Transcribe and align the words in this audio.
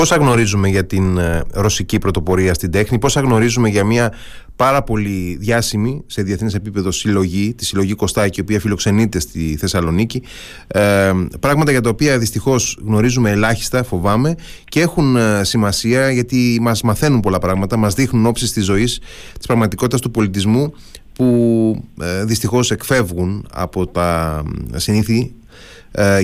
Πόσα 0.00 0.16
γνωρίζουμε 0.16 0.68
για 0.68 0.86
την 0.86 1.18
ε, 1.18 1.42
ρωσική 1.52 1.98
πρωτοπορία 1.98 2.54
στην 2.54 2.70
τέχνη, 2.70 2.98
πόσα 2.98 3.20
γνωρίζουμε 3.20 3.68
για 3.68 3.84
μια 3.84 4.12
πάρα 4.56 4.82
πολύ 4.82 5.36
διάσημη 5.40 6.02
σε 6.06 6.22
διεθνές 6.22 6.54
επίπεδο 6.54 6.90
συλλογή, 6.90 7.54
τη 7.54 7.64
συλλογή 7.64 7.94
Κωστάκη, 7.94 8.38
η 8.38 8.42
οποία 8.42 8.60
φιλοξενείται 8.60 9.20
στη 9.20 9.56
Θεσσαλονίκη. 9.60 10.22
Ε, 10.66 11.12
πράγματα 11.40 11.70
για 11.70 11.80
τα 11.80 11.88
οποία 11.88 12.18
δυστυχώς 12.18 12.78
γνωρίζουμε 12.84 13.30
ελάχιστα, 13.30 13.82
φοβάμαι, 13.82 14.34
και 14.64 14.80
έχουν 14.80 15.16
ε, 15.16 15.44
σημασία 15.44 16.10
γιατί 16.10 16.58
μας 16.60 16.82
μαθαίνουν 16.82 17.20
πολλά 17.20 17.38
πράγματα, 17.38 17.76
μας 17.76 17.94
δείχνουν 17.94 18.26
όψεις 18.26 18.52
της 18.52 18.64
ζωής, 18.64 19.00
της 19.38 19.46
πραγματικότητας 19.46 20.00
του 20.00 20.10
πολιτισμού 20.10 20.72
που 21.12 21.84
ε, 22.00 22.24
δυστυχώς 22.24 22.70
εκφεύγουν 22.70 23.46
από 23.52 23.86
τα 23.86 24.42
συνήθη 24.74 25.18
ε, 25.20 25.39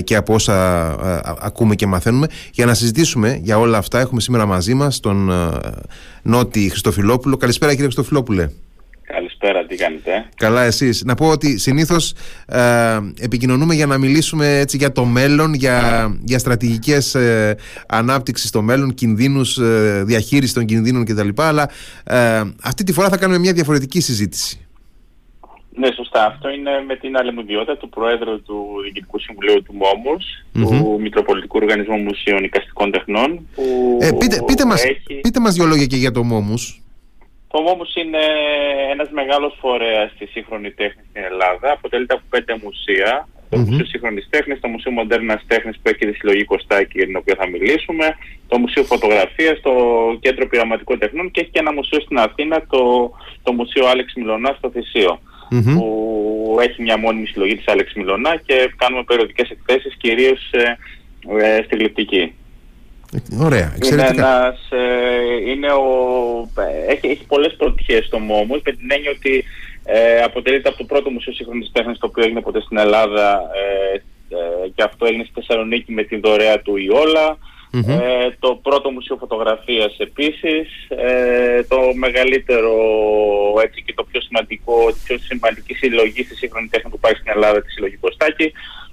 και 0.03 0.15
από 0.15 0.33
όσα 0.33 0.85
ε, 1.03 1.31
ακούμε 1.41 1.75
και 1.75 1.87
μαθαίνουμε. 1.87 2.27
Για 2.51 2.65
να 2.65 2.73
συζητήσουμε 2.73 3.39
για 3.43 3.57
όλα 3.57 3.77
αυτά 3.77 3.99
έχουμε 3.99 4.21
σήμερα 4.21 4.45
μαζί 4.45 4.73
μας 4.73 4.99
τον 4.99 5.29
ε, 5.31 5.49
Νότι 6.21 6.69
Χριστοφιλόπουλο. 6.69 7.37
Καλησπέρα 7.37 7.71
κύριε 7.71 7.85
Χριστοφιλόπουλε. 7.85 8.49
Καλησπέρα, 9.03 9.65
τι 9.65 9.75
κάνετε; 9.75 10.29
Καλά 10.35 10.63
εσείς. 10.63 11.03
Να 11.05 11.15
πω 11.15 11.27
ότι 11.27 11.57
συνήθως 11.57 12.13
ε, 12.45 12.99
επικοινωνούμε 13.19 13.73
για 13.73 13.85
να 13.85 13.97
μιλήσουμε 13.97 14.59
έτσι 14.59 14.77
για 14.77 14.91
το 14.91 15.05
μέλλον, 15.05 15.53
για, 15.53 16.07
για 16.23 16.39
στρατηγικές 16.39 17.15
ε, 17.15 17.55
ανάπτυξης 17.87 18.49
στο 18.49 18.61
μέλλον, 18.61 18.93
κινδύνους, 18.93 19.57
ε, 19.57 20.03
διαχείρισης 20.05 20.53
των 20.53 20.65
κινδύνων 20.65 21.05
κτλ. 21.05 21.29
Αλλά 21.35 21.69
αυτή 22.63 22.83
τη 22.83 22.93
φορά 22.93 23.09
θα 23.09 23.17
κάνουμε 23.17 23.39
μια 23.39 23.53
διαφορετική 23.53 24.01
συζήτηση. 24.01 24.66
Ναι, 25.79 25.91
σωστά. 25.91 26.25
Αυτό 26.25 26.49
είναι 26.49 26.71
με 26.87 26.95
την 26.95 27.17
αλληλεμουδιότητα 27.17 27.77
του 27.77 27.89
Προέδρου 27.89 28.41
του 28.41 28.57
Διοικητικού 28.83 29.19
Συμβουλίου 29.19 29.63
του 29.63 29.73
μομους 29.73 30.25
του 30.51 30.97
Μητροπολιτικού 30.99 31.59
Οργανισμού 31.61 31.97
Μουσείων 31.97 32.43
Οικαστικών 32.43 32.91
Τεχνών. 32.91 33.47
Που 33.55 33.97
ε, 34.01 34.11
πείτε, 34.19 34.43
πείτε, 34.45 34.65
μας, 34.65 34.83
πείτε 35.21 35.39
μας 35.39 35.53
δύο 35.53 35.65
λόγια 35.65 35.85
και 35.85 35.95
για 35.95 36.11
το 36.11 36.23
Μόμους. 36.23 36.81
Το 37.47 37.61
Μόμους 37.61 37.95
είναι 37.95 38.23
ένας 38.91 39.09
μεγάλος 39.11 39.57
φορέας 39.59 40.11
στη 40.15 40.25
σύγχρονης 40.25 40.75
τέχνης 40.75 41.05
στην 41.09 41.23
Ελλάδα. 41.23 41.71
Αποτελείται 41.71 42.13
από 42.13 42.23
πέντε 42.29 42.53
μουσεία. 42.63 43.27
Το 43.49 43.57
Μουσείο 43.57 43.85
Σύγχρονης 43.85 44.27
Τέχνης, 44.29 44.59
το 44.59 44.67
Μουσείο 44.67 44.91
Μοντέρνας 44.91 45.43
Τέχνης 45.47 45.75
που 45.75 45.89
έχει 45.89 46.05
τη 46.05 46.13
συλλογή 46.13 46.43
Κωστάκη 46.43 46.97
για 46.97 47.05
την 47.05 47.15
οποία 47.15 47.35
θα 47.37 47.47
μιλήσουμε, 47.47 48.17
το 48.47 48.57
Μουσείο 48.57 48.83
Φωτογραφίας, 48.83 49.61
το 49.61 49.73
Κέντρο 50.19 50.47
Πειραματικών 50.47 50.99
Τεχνών 50.99 51.31
και 51.31 51.41
έχει 51.41 51.49
και 51.49 51.59
ένα 51.59 51.73
μουσείο 51.73 51.99
στην 51.99 52.17
Αθήνα, 52.17 52.65
το, 52.69 53.11
το 53.43 53.51
Μουσείο 53.53 53.85
Άλεξ 53.87 54.13
Μιλωνάς 54.15 54.57
στο 54.57 54.69
Θησίο 54.69 55.19
που 55.49 56.57
έχει 56.61 56.81
μια 56.81 56.97
μόνιμη 56.97 57.27
συλλογή 57.27 57.55
της 57.55 57.67
Άλεξ 57.67 57.93
Μιλωνά 57.93 58.35
και 58.45 58.73
κάνουμε 58.75 59.03
περιοδικές 59.03 59.49
εκθέσεις 59.49 59.95
κυρίως 59.95 60.51
ε, 60.51 60.77
ε, 61.41 61.63
στη 61.63 61.75
γλυπτική. 61.75 62.33
Ωραία, 63.39 63.73
εξαιρετικά. 63.75 64.13
Είναι, 64.13 64.21
ένας, 64.21 64.69
ε, 64.71 65.49
είναι 65.51 65.71
ο, 65.71 66.49
έχει, 66.87 67.07
έχει 67.07 67.25
πολλές 67.27 67.55
πρωτυχές 67.57 68.05
στο 68.05 68.19
Μόμος 68.19 68.61
με 68.65 68.71
την 68.71 68.91
έννοια 68.91 69.11
ότι 69.11 69.43
ε, 69.83 70.21
αποτελείται 70.21 70.69
από 70.69 70.77
το 70.77 70.83
πρώτο 70.83 71.09
μουσείο 71.09 71.33
σύγχρονης 71.33 71.71
τέχνης 71.71 71.97
το 71.97 72.07
οποίο 72.07 72.23
έγινε 72.23 72.41
ποτέ 72.41 72.61
στην 72.61 72.77
Ελλάδα 72.77 73.41
ε, 73.93 73.99
και 74.75 74.83
αυτό 74.83 75.05
έγινε 75.05 75.23
στη 75.23 75.33
Θεσσαλονίκη 75.33 75.91
με 75.91 76.03
την 76.03 76.19
δωρεά 76.21 76.61
του 76.61 76.77
Ιόλα. 76.77 77.37
Ε, 77.71 78.29
το 78.39 78.59
πρώτο 78.61 78.91
μουσείο 78.91 79.15
φωτογραφίας 79.15 79.97
επίσης, 79.97 80.67
ε, 80.89 81.63
το 81.63 81.77
μεγαλύτερο 81.95 82.73
έτσι 83.63 83.83
και 83.85 83.93
το 83.95 84.03
πιο 84.03 84.21
σημαντικό, 84.21 84.91
τη 84.91 84.99
πιο 85.03 85.17
σημαντική 85.17 85.73
συλλογή 85.73 86.23
στη 86.23 86.35
σύγχρονη 86.35 86.67
τέχνη 86.67 86.89
που 86.89 86.95
υπάρχει 86.95 87.19
στην 87.19 87.31
Ελλάδα, 87.35 87.61
τη 87.61 87.71
συλλογή 87.71 87.95
Κωστάκη. 87.95 88.51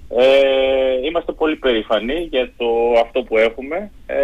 Ε, 0.09 1.07
είμαστε 1.07 1.31
πολύ 1.31 1.55
περήφανοι 1.55 2.27
για 2.29 2.51
το 2.57 2.65
αυτό 3.03 3.21
που 3.21 3.37
έχουμε, 3.37 3.91
ε, 4.05 4.15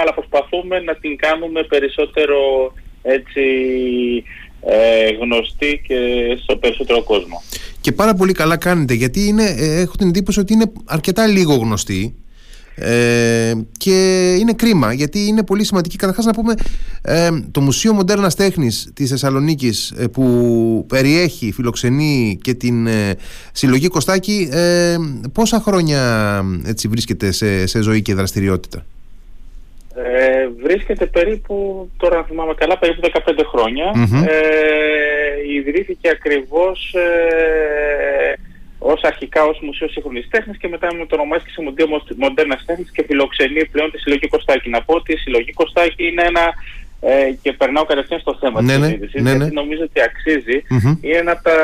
αλλά 0.00 0.14
προσπαθούμε 0.14 0.80
να 0.80 0.94
την 0.94 1.16
κάνουμε 1.16 1.62
περισσότερο 1.62 2.38
έτσι 3.02 3.44
ε, 4.60 5.10
γνωστή 5.10 5.82
και 5.86 5.96
στο 6.42 6.56
περισσότερο 6.56 7.02
κόσμο. 7.02 7.42
Και 7.80 7.92
πάρα 7.92 8.14
πολύ 8.14 8.32
καλά 8.32 8.56
κάνετε, 8.56 8.94
γιατί 8.94 9.26
είναι, 9.26 9.54
ε, 9.58 9.80
έχω 9.80 9.96
την 9.96 10.08
εντύπωση 10.08 10.40
ότι 10.40 10.52
είναι 10.52 10.72
αρκετά 10.84 11.26
λίγο 11.26 11.54
γνωστή 11.54 12.14
ε, 12.78 13.52
και 13.78 14.34
είναι 14.40 14.52
κρίμα 14.52 14.92
γιατί 14.92 15.26
είναι 15.26 15.44
πολύ 15.44 15.64
σημαντική. 15.64 15.96
Καταρχάς, 15.96 16.24
να 16.24 16.32
πούμε 16.32 16.54
ε, 17.02 17.28
το 17.50 17.60
Μουσείο 17.60 17.92
Μοντέρνας 17.92 18.34
Τέχνης 18.34 18.90
της 18.94 19.10
Θεσσαλονίκης 19.10 19.90
ε, 19.90 20.06
που 20.06 20.84
περιέχει, 20.88 21.52
φιλοξενεί 21.52 22.38
και 22.42 22.54
την 22.54 22.86
ε, 22.86 23.14
συλλογή 23.52 23.88
Κωστάκη, 23.88 24.48
ε, 24.52 24.96
πόσα 25.32 25.60
χρόνια 25.60 26.42
έτσι, 26.66 26.88
βρίσκεται 26.88 27.32
σε, 27.32 27.66
σε 27.66 27.82
ζωή 27.82 28.02
και 28.02 28.14
δραστηριότητα; 28.14 28.84
Ε, 29.94 30.48
βρίσκεται 30.62 31.06
περίπου, 31.06 31.88
τώρα 31.96 32.24
θυμάμαι 32.28 32.54
καλά, 32.54 32.78
περίπου 32.78 33.10
15 33.12 33.18
χρόνια. 33.50 33.92
Ε, 34.26 35.54
ιδρύθηκε 35.58 36.08
ακριβώς 36.08 36.94
ως 38.92 39.00
αρχικά 39.02 39.44
ως 39.44 39.58
Μουσείο 39.60 39.88
Σύγχρονη 39.88 40.22
Τέχνης 40.30 40.56
και 40.58 40.68
μετά 40.68 40.94
με 40.94 41.06
το 41.06 41.14
ονομάστηκε 41.14 41.52
σε 41.52 41.62
Μουσείο 41.62 41.86
Μοντέρνας 42.16 42.64
Τέχνης 42.66 42.90
και 42.90 43.04
φιλοξενεί 43.06 43.66
πλέον 43.66 43.90
τη 43.90 43.98
συλλογή 43.98 44.28
Κωστάκη. 44.28 44.68
Να 44.68 44.82
πω 44.82 44.94
ότι 44.94 45.12
η 45.12 45.16
συλλογή 45.16 45.52
Κωστάκη 45.52 46.06
είναι 46.06 46.22
ένα. 46.22 46.44
Ε, 47.00 47.30
και 47.42 47.52
περνάω 47.52 47.84
κατευθείαν 47.84 48.20
στο 48.20 48.36
θέμα 48.40 48.62
ναι, 48.62 48.74
της 48.74 48.84
συζήτησης, 48.84 49.22
ναι, 49.22 49.30
ναι. 49.30 49.36
γιατί 49.36 49.54
νομίζω 49.54 49.82
ότι 49.82 50.00
αξίζει. 50.00 50.62
Mm-hmm. 50.70 50.96
Είναι 51.00 51.16
ένα 51.16 51.32
από 51.32 51.42
τα... 51.42 51.56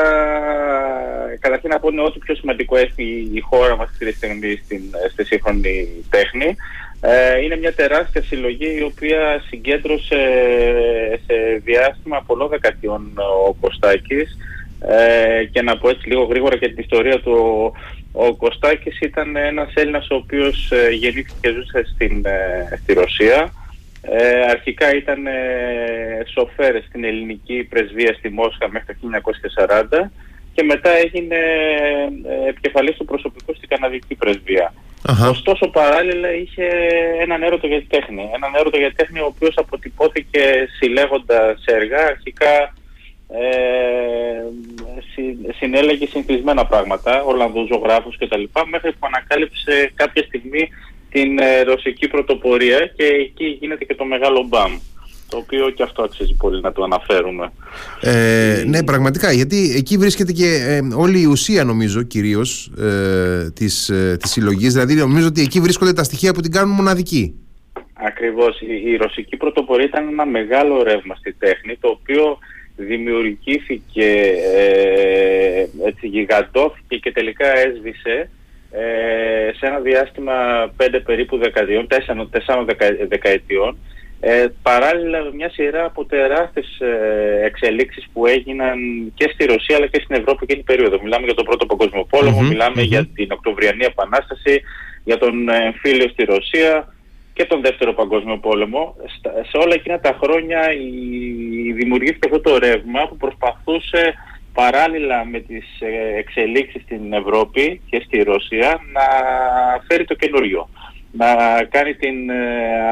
Καταρχήν 1.39 1.69
να 1.69 1.79
πω 1.79 1.89
είναι 1.89 2.01
ό,τι 2.01 2.19
πιο 2.19 2.35
σημαντικό 2.35 2.77
έχει 2.77 3.29
η 3.33 3.39
χώρα 3.39 3.75
μας 3.75 3.89
αυτή 3.89 4.05
τη 4.05 4.11
στιγμή 4.11 4.61
στην, 4.63 4.81
στη 5.11 5.25
σύγχρονη 5.25 5.87
τέχνη. 6.09 6.55
Ε, 7.01 7.41
είναι 7.41 7.55
μια 7.55 7.73
τεράστια 7.73 8.23
συλλογή 8.23 8.75
η 8.79 8.83
οποία 8.83 9.43
συγκέντρωσε 9.47 10.19
σε 11.25 11.61
διάστημα 11.63 12.23
πολλών 12.27 12.47
δεκαετιών 12.49 13.13
ο 13.47 13.53
Κωστάκης 13.53 14.37
ε, 14.87 15.45
και 15.51 15.61
να 15.61 15.77
πω 15.77 15.89
έτσι 15.89 16.07
λίγο 16.07 16.23
γρήγορα 16.23 16.55
για 16.55 16.67
την 16.67 16.77
ιστορία 16.79 17.19
του. 17.19 17.71
Ο 18.11 18.35
Κωστάκης 18.35 18.99
ήταν 18.99 19.35
ένας 19.35 19.73
Έλληνας 19.73 20.09
ο 20.09 20.15
οποίος 20.15 20.71
ε, 20.71 20.89
γεννήθηκε 20.89 21.33
και 21.41 21.51
ζούσε 21.51 21.85
στην, 21.93 22.25
ε, 22.25 22.77
στη 22.81 22.93
Ρωσία. 22.93 23.51
Ε, 24.01 24.39
αρχικά 24.49 24.95
ήταν 24.95 25.27
ε, 25.27 25.31
σοφέρ 26.33 26.83
στην 26.83 27.03
ελληνική 27.03 27.67
πρεσβεία 27.69 28.13
στη 28.13 28.29
Μόσχα 28.29 28.69
μέχρι 28.69 28.95
το 28.95 29.07
1940 30.03 30.09
και 30.53 30.63
μετά 30.63 30.89
έγινε 30.89 31.35
ε, 32.45 32.49
επικεφαλής 32.49 32.97
του 32.97 33.05
προσωπικού 33.05 33.53
στην 33.55 33.69
καναδική 33.69 34.15
πρεσβεία. 34.15 34.73
Ωστόσο 35.29 35.67
παράλληλα 35.67 36.33
είχε 36.33 36.65
έναν 37.21 37.43
έρωτο 37.43 37.67
για 37.67 37.83
τέχνη. 37.87 38.29
Έναν 38.35 38.55
έρωτο 38.55 38.77
για 38.77 38.93
τέχνη 38.95 39.19
ο 39.19 39.25
οποίος 39.25 39.57
αποτυπώθηκε 39.57 40.67
συλλέγοντας 40.79 41.63
έργα 41.65 42.05
αρχικά 42.05 42.73
ε, 43.39 44.43
συνέλεγε 45.59 46.07
συγκρισμένα 46.07 46.65
πράγματα, 46.65 47.23
Ολλανδούς 47.23 47.67
ζωγράφους 47.67 48.17
κτλ. 48.17 48.43
μέχρι 48.69 48.91
που 48.91 49.07
ανακάλυψε 49.07 49.91
κάποια 49.95 50.23
στιγμή 50.23 50.69
την 51.09 51.39
ε, 51.39 51.61
ρωσική 51.61 52.07
πρωτοπορία 52.07 52.91
και 52.95 53.03
εκεί 53.03 53.45
γίνεται 53.45 53.83
και 53.85 53.95
το 53.95 54.05
μεγάλο 54.05 54.45
μπαμ 54.49 54.79
το 55.33 55.39
οποίο 55.39 55.69
και 55.69 55.83
αυτό 55.83 56.03
αξίζει 56.03 56.35
πολύ 56.35 56.61
να 56.61 56.71
το 56.71 56.83
αναφέρουμε. 56.83 57.51
Ε, 58.01 58.63
ναι, 58.67 58.83
πραγματικά, 58.83 59.31
γιατί 59.31 59.73
εκεί 59.75 59.97
βρίσκεται 59.97 60.31
και 60.31 60.45
ε, 60.45 60.95
όλη 60.95 61.21
η 61.21 61.25
ουσία 61.25 61.63
νομίζω 61.63 62.01
κυρίως 62.03 62.71
ε, 62.79 63.51
της, 63.53 63.89
ε, 63.89 64.17
της 64.19 64.31
συλλογής, 64.31 64.73
δηλαδή 64.73 64.93
νομίζω 64.93 65.27
ότι 65.27 65.41
εκεί 65.41 65.59
βρίσκονται 65.59 65.93
τα 65.93 66.03
στοιχεία 66.03 66.33
που 66.33 66.41
την 66.41 66.51
κάνουν 66.51 66.75
μοναδική. 66.75 67.35
Ακριβώς. 67.93 68.61
Η, 68.61 68.91
η 68.91 68.95
ρωσική 68.95 69.37
πρωτοπορία 69.37 69.85
ήταν 69.85 70.07
ένα 70.07 70.25
μεγάλο 70.25 70.83
ρεύμα 70.83 71.15
στη 71.15 71.33
τέχνη, 71.33 71.77
το 71.79 71.87
οποίο 71.87 72.37
δημιουργήθηκε, 72.83 74.09
ε, 74.55 75.65
έτσι 75.85 76.07
γιγαντώθηκε 76.07 76.97
και 76.97 77.11
τελικά 77.11 77.57
έσβησε 77.57 78.29
ε, 78.71 79.53
σε 79.57 79.65
ένα 79.65 79.79
διάστημα 79.79 80.33
πέντε 80.77 80.99
περίπου 80.99 81.37
δεκαετιών, 81.37 81.87
τέσσερων, 81.87 82.29
τεσσάρων 82.29 82.65
δεκαετιών, 83.07 83.77
ε, 84.19 84.45
παράλληλα 84.61 85.19
μια 85.33 85.49
σειρά 85.49 85.85
από 85.85 86.05
τεράστιες 86.05 86.79
ε, 86.79 87.45
εξελίξεις 87.45 88.07
που 88.13 88.25
έγιναν 88.25 88.77
και 89.15 89.29
στη 89.33 89.45
Ρωσία 89.45 89.75
αλλά 89.75 89.87
και 89.87 90.01
στην 90.03 90.15
Ευρώπη 90.15 90.39
εκείνη 90.43 90.63
την 90.63 90.75
περίοδο. 90.75 91.01
Μιλάμε 91.01 91.25
για 91.25 91.33
τον 91.33 91.45
Πρώτο 91.45 91.65
Παγκόσμιο 91.65 92.07
μιλαμε 92.41 92.81
για 92.81 93.07
την 93.13 93.31
Οκτωβριανή 93.31 93.85
Επανάσταση, 93.85 94.61
για 95.03 95.17
τον 95.17 95.49
εμφύλιο 95.49 96.09
στη 96.09 96.23
Ρωσία, 96.23 96.92
και 97.33 97.45
τον 97.45 97.61
Δεύτερο 97.61 97.93
Παγκόσμιο 97.93 98.37
Πόλεμο. 98.37 98.95
Σε 99.21 99.57
όλα 99.57 99.73
εκείνα 99.73 99.99
τα 99.99 100.17
χρόνια 100.21 100.61
δημιουργήθηκε 101.75 102.27
αυτό 102.27 102.41
το 102.41 102.57
ρεύμα 102.57 103.07
που 103.07 103.17
προσπαθούσε 103.17 104.13
παράλληλα 104.53 105.25
με 105.25 105.39
τις 105.39 105.65
ε, 105.79 106.17
εξελίξεις 106.17 106.81
στην 106.81 107.13
Ευρώπη 107.13 107.81
και 107.89 108.01
στη 108.05 108.23
Ρωσία 108.23 108.79
να 108.91 109.05
φέρει 109.87 110.05
το 110.05 110.13
καινούριο. 110.13 110.69
Να 111.11 111.27
κάνει 111.69 111.93
την 111.93 112.29
ε, 112.29 112.35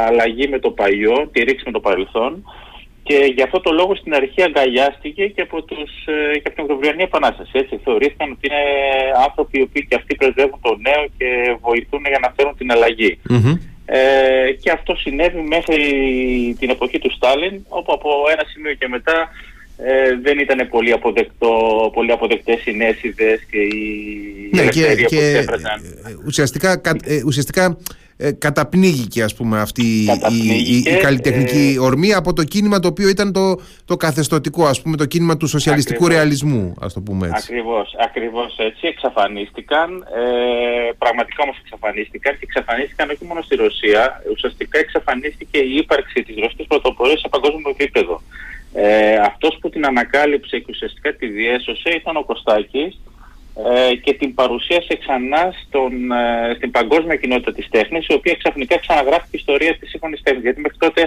αλλαγή 0.07 0.47
με 0.47 0.59
το 0.59 0.69
παλιό, 0.71 1.29
τη 1.31 1.43
ρήξη 1.43 1.63
με 1.65 1.71
το 1.71 1.79
παρελθόν 1.79 2.43
και 3.03 3.33
γι' 3.35 3.41
αυτό 3.41 3.59
το 3.59 3.71
λόγο 3.71 3.95
στην 3.95 4.13
αρχή 4.13 4.43
αγκαλιάστηκε 4.43 5.27
και 5.27 5.41
από, 5.41 5.63
τους, 5.63 5.91
ε, 6.05 6.33
και 6.33 6.47
από 6.47 6.55
την 6.55 6.63
Οκτωβριανή 6.63 7.03
Επανάσταση. 7.03 7.51
Έτσι 7.53 7.79
θεωρήθηκαν 7.83 8.31
ότι 8.31 8.47
είναι 8.47 8.63
άνθρωποι 9.25 9.59
οι 9.59 9.61
οποίοι 9.61 9.85
και 9.85 9.95
αυτοί 9.95 10.15
πρεσβεύουν 10.15 10.59
το 10.61 10.77
νέο 10.87 11.03
και 11.17 11.57
βοηθούν 11.61 12.01
για 12.07 12.19
να 12.21 12.33
φέρουν 12.35 12.55
την 12.57 12.71
αλλαγή. 12.71 13.19
Ε, 13.93 14.51
και 14.51 14.71
αυτό 14.71 14.95
συνέβη 14.95 15.41
μέχρι 15.41 15.81
την 16.59 16.69
εποχή 16.69 16.99
του 16.99 17.11
Στάλιν, 17.11 17.65
όπου 17.69 17.93
από 17.93 18.09
ένα 18.31 18.43
σημείο 18.47 18.73
και 18.73 18.87
μετά 18.87 19.29
ε, 19.83 20.15
δεν 20.21 20.39
ήταν 20.39 20.67
πολύ, 20.69 20.91
αποδεκτό, 20.91 21.49
πολύ 21.93 22.11
αποδεκτές 22.11 22.65
οι 22.65 22.73
νέες 22.73 23.03
ιδέες 23.03 23.45
και 23.51 23.57
οι 23.57 24.49
ναι, 24.53 24.67
και, 24.67 24.95
που 24.99 25.05
και 25.05 25.45
ουσιαστικά, 26.25 26.81
ε, 27.03 27.21
ουσιαστικά 27.25 27.77
ε, 28.23 28.31
καταπνίγηκε 28.31 29.23
ας 29.23 29.35
πούμε 29.35 29.59
αυτή 29.61 29.81
η, 30.29 30.83
η, 30.85 30.97
καλλιτεχνική 31.01 31.73
ε, 31.77 31.79
ορμή 31.79 32.13
από 32.13 32.33
το 32.33 32.43
κίνημα 32.43 32.79
το 32.79 32.87
οποίο 32.87 33.09
ήταν 33.09 33.31
το, 33.31 33.55
το 33.85 33.97
καθεστωτικό 33.97 34.65
ας 34.65 34.81
πούμε 34.81 34.97
το 34.97 35.05
κίνημα 35.05 35.37
του 35.37 35.47
σοσιαλιστικού 35.47 36.03
ακριβώς, 36.03 36.15
ρεαλισμού 36.15 36.73
ας 36.81 36.93
το 36.93 37.01
πούμε 37.01 37.27
έτσι. 37.27 37.45
Ακριβώς, 37.49 37.95
ακριβώς 37.99 38.57
έτσι. 38.57 38.87
Εξαφανίστηκαν 38.87 39.89
ε, 40.01 40.91
πραγματικά 40.97 41.43
όμως 41.43 41.57
εξαφανίστηκαν 41.63 42.33
και 42.33 42.45
εξαφανίστηκαν 42.49 43.09
όχι 43.09 43.25
μόνο 43.25 43.41
στη 43.41 43.55
Ρωσία 43.55 44.23
ουσιαστικά 44.31 44.79
εξαφανίστηκε 44.79 45.57
η 45.57 45.75
ύπαρξη 45.75 46.23
της 46.23 46.35
ρωσικής 46.35 46.67
πρωτοπορίας 46.67 47.19
σε 47.19 47.27
παγκόσμιο 47.29 47.69
επίπεδο 47.69 48.21
ε, 48.73 49.15
αυτός 49.15 49.57
που 49.61 49.69
την 49.69 49.85
ανακάλυψε 49.85 50.59
και 50.59 50.65
ουσιαστικά 50.69 51.13
τη 51.13 51.27
διέσωσε 51.27 51.89
ήταν 51.89 52.17
ο 52.17 52.23
Κωστάκης 52.23 52.99
ε, 53.55 53.95
και 53.95 54.13
την 54.13 54.33
παρουσίασε 54.33 54.95
ξανά 54.99 55.53
στον, 55.65 56.11
ε, 56.11 56.53
στην 56.55 56.71
παγκόσμια 56.71 57.15
κοινότητα 57.15 57.53
της 57.53 57.67
τέχνης 57.69 58.07
η 58.07 58.13
οποία 58.13 58.35
ξαφνικά 58.35 58.77
ξαναγράφει 58.77 59.27
την 59.29 59.39
ιστορία 59.39 59.77
της 59.77 59.89
σύγχρονης 59.89 60.21
τέχνης 60.23 60.43
γιατί 60.43 60.61
μέχρι 60.61 60.77
τότε 60.77 61.01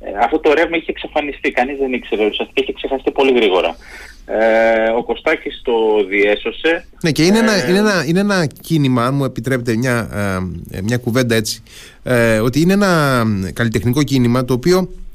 ε, 0.00 0.10
αυτό 0.24 0.38
το 0.38 0.52
ρεύμα 0.52 0.76
είχε 0.76 0.90
εξαφανιστεί, 0.90 1.50
κανείς 1.50 1.78
δεν 1.78 1.92
ήξερε 1.92 2.26
ουσιαστικά 2.26 2.60
είχε 2.62 2.72
ξεχαστεί 2.72 3.10
πολύ 3.10 3.32
γρήγορα. 3.32 3.76
Ε, 4.26 4.90
ο 4.98 5.04
Κωστάκης 5.04 5.60
το 5.64 6.04
διέσωσε. 6.08 6.86
Ναι 7.02 7.10
και 7.10 7.24
είναι, 7.24 7.38
ένα, 7.38 7.68
είναι, 7.68 7.78
ένα, 7.78 8.04
είναι 8.06 8.20
ένα 8.20 8.46
κίνημα, 8.60 9.06
αν 9.06 9.14
μου 9.14 9.24
επιτρέπετε 9.24 9.76
μια, 9.76 10.08
μια 10.82 10.96
κουβέντα 10.96 11.34
έτσι, 11.34 11.62
ότι 12.42 12.60
είναι 12.60 12.72
ένα 12.72 13.22
καλλιτεχνικό 13.52 14.02
κίνημα 14.02 14.44
το 14.44 14.52
οποίο 14.52 14.78
ε, 14.78 15.05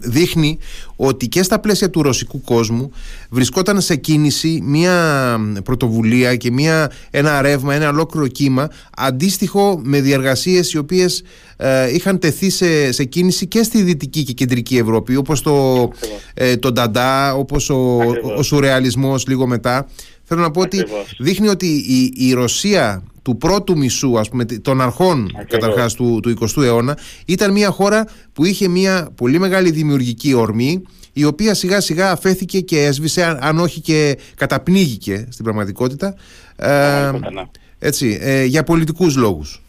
δείχνει 0.00 0.58
ότι 0.96 1.28
και 1.28 1.42
στα 1.42 1.58
πλαίσια 1.58 1.90
του 1.90 2.02
ρωσικού 2.02 2.40
κόσμου 2.40 2.90
βρισκόταν 3.30 3.80
σε 3.80 3.96
κίνηση 3.96 4.60
μια 4.64 5.38
πρωτοβουλία 5.64 6.36
και 6.36 6.50
μια, 6.50 6.90
ένα 7.10 7.42
ρεύμα, 7.42 7.74
ένα 7.74 7.88
ολόκληρο 7.88 8.26
κύμα 8.26 8.68
αντίστοιχο 8.96 9.80
με 9.82 10.00
διαργασίες 10.00 10.72
οι 10.72 10.78
οποίες 10.78 11.22
ε, 11.56 11.94
είχαν 11.94 12.18
τεθεί 12.18 12.50
σε, 12.50 12.92
σε 12.92 13.04
κίνηση 13.04 13.46
και 13.46 13.62
στη 13.62 13.82
Δυτική 13.82 14.22
και 14.22 14.32
Κεντρική 14.32 14.76
Ευρώπη 14.76 15.16
όπως 15.16 15.42
το, 15.42 15.88
ε, 16.34 16.56
το 16.56 16.72
Νταντά, 16.72 17.34
όπως 17.34 17.70
ο, 17.70 17.96
ο, 17.98 18.32
ο 18.36 18.42
Σουρεαλισμός 18.42 19.26
λίγο 19.26 19.46
μετά. 19.46 19.88
Θέλω 20.24 20.40
να 20.40 20.50
πω 20.50 20.60
ότι 20.60 20.84
δείχνει 21.18 21.48
ότι 21.48 21.66
η, 21.66 22.26
η 22.26 22.32
Ρωσία 22.32 23.02
του 23.22 23.36
πρώτου 23.36 23.76
μισού, 23.76 24.18
ας 24.18 24.28
πούμε, 24.28 24.44
των 24.44 24.80
αρχών 24.80 25.30
καταρχάς 25.48 25.94
του, 25.94 26.20
του 26.22 26.36
20ου 26.40 26.62
αιώνα, 26.62 26.98
ήταν 27.26 27.52
μια 27.52 27.70
χώρα 27.70 28.08
που 28.32 28.44
είχε 28.44 28.68
μια 28.68 29.08
πολύ 29.16 29.38
μεγάλη 29.38 29.70
δημιουργική 29.70 30.34
ορμή, 30.34 30.82
η 31.12 31.24
οποία 31.24 31.54
σιγά 31.54 31.80
σιγά 31.80 32.10
αφέθηκε 32.10 32.60
και 32.60 32.84
έσβησε, 32.84 33.38
αν 33.40 33.58
όχι 33.58 33.80
και 33.80 34.18
καταπνίγηκε 34.36 35.26
στην 35.30 35.44
πραγματικότητα, 35.44 36.14
ε, 36.56 37.10
ναι. 37.32 37.42
έτσι, 37.78 38.18
ε, 38.20 38.44
για 38.44 38.62
πολιτικούς 38.62 39.16
λόγους. 39.16 39.62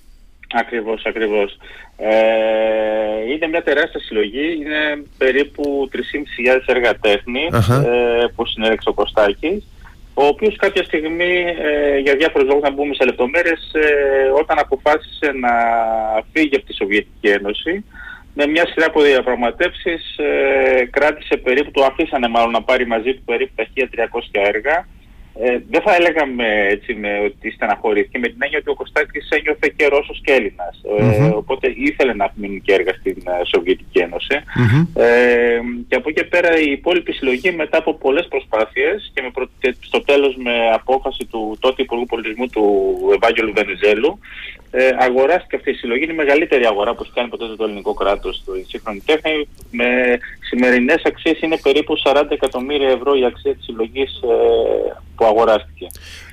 Ακριβώς, 0.53 1.03
ακριβώς. 1.05 1.57
Ε, 1.97 3.33
είναι 3.33 3.47
μια 3.47 3.63
τεράστια 3.63 3.99
συλλογή, 3.99 4.57
είναι 4.59 5.03
περίπου 5.17 5.89
3.500 5.91 5.99
έργα 6.65 6.95
τέχνη 6.99 7.49
ε, 7.51 8.25
που 8.35 8.45
συνέλεξε 8.45 8.89
ο 8.89 8.93
Κωστάκης 8.93 9.63
ο 10.13 10.25
οποίος 10.25 10.55
κάποια 10.55 10.83
στιγμή, 10.83 11.45
ε, 11.61 11.97
για 11.97 12.15
διάφορους 12.15 12.47
λόγους 12.47 12.63
να 12.63 12.71
μπούμε 12.71 12.93
σε 12.93 13.05
λεπτομέρειες, 13.05 13.71
ε, 13.73 14.29
όταν 14.39 14.59
αποφάσισε 14.59 15.31
να 15.31 15.51
φύγει 16.33 16.55
από 16.55 16.65
τη 16.65 16.73
Σοβιετική 16.73 17.27
Ένωση, 17.27 17.85
με 18.33 18.47
μια 18.47 18.67
σειρά 18.67 18.85
από 18.85 19.01
διαπραγματεύσεις 19.01 20.17
ε, 20.17 20.85
κράτησε 20.85 21.37
περίπου, 21.37 21.71
το 21.71 21.83
αφήσανε 21.83 22.27
μάλλον 22.27 22.51
να 22.51 22.63
πάρει 22.63 22.87
μαζί 22.87 23.13
του 23.13 23.23
περίπου 23.25 23.53
τα 23.55 23.67
1300 23.73 23.79
έργα, 24.31 24.87
ε, 25.39 25.57
δεν 25.69 25.81
θα 25.81 25.95
έλεγα 25.95 26.25
με, 26.25 26.67
έτσι, 26.69 26.93
με 26.93 27.19
ότι 27.19 27.51
στεναχωρήθηκε, 27.51 28.19
με 28.19 28.27
την 28.27 28.37
έννοια 28.39 28.59
ότι 28.59 28.69
ο 28.69 28.73
Κωστάκης 28.73 29.29
ένιωθε 29.29 29.73
και 29.75 29.87
Ρώσος 29.87 30.21
και 30.23 30.31
Έλληνας. 30.31 30.81
Ε, 30.99 31.31
οπότε 31.35 31.73
ήθελε 31.75 32.13
να 32.13 32.31
μείνει 32.35 32.59
και 32.59 32.73
έργα 32.73 32.93
στην 32.93 33.17
ε, 33.25 33.45
Σοβιετική 33.45 33.99
Ε, 33.99 35.59
και 35.87 35.95
από 35.95 36.09
εκεί 36.09 36.23
πέρα 36.23 36.59
η 36.59 36.71
υπόλοιπη 36.71 37.11
συλλογή 37.11 37.51
μετά 37.51 37.77
από 37.77 37.93
πολλές 37.93 38.27
προσπάθειες 38.27 39.11
και, 39.13 39.21
με 39.21 39.29
προ... 39.29 39.49
στο 39.79 40.01
τέλος 40.01 40.35
με 40.35 40.69
απόφαση 40.73 41.25
του 41.25 41.57
τότε 41.59 41.81
Υπουργού 41.81 42.05
Πολιτισμού 42.05 42.47
του 42.47 42.95
Ευάγγελου 43.15 43.53
Βενιζέλου 43.55 44.19
ε, 44.75 44.89
αγοράστηκε 44.99 45.55
αυτή 45.55 45.69
η 45.69 45.73
συλλογή. 45.73 46.03
Είναι 46.03 46.13
η 46.13 46.15
μεγαλύτερη 46.15 46.65
αγορά 46.65 46.93
που 46.93 47.03
έχει 47.03 47.11
κάνει 47.13 47.29
ποτέ 47.29 47.45
το 47.57 47.63
ελληνικό 47.63 47.93
κράτος 47.93 48.35
στη 48.35 48.65
σύγχρονη 48.67 49.01
τέχνη. 49.05 49.47
Με 49.71 50.19
σημερινές 50.39 51.01
αξίες 51.05 51.41
είναι 51.41 51.57
περίπου 51.57 51.93
40 52.05 52.23
εκατομμύρια 52.29 52.89
ευρώ 52.89 53.15
η 53.15 53.25
αξία 53.25 53.55
της 53.55 53.63
συλλογής 53.63 54.11
ε, 54.11 54.93
που 55.23 55.29
αγοράστηκε. 55.29 55.87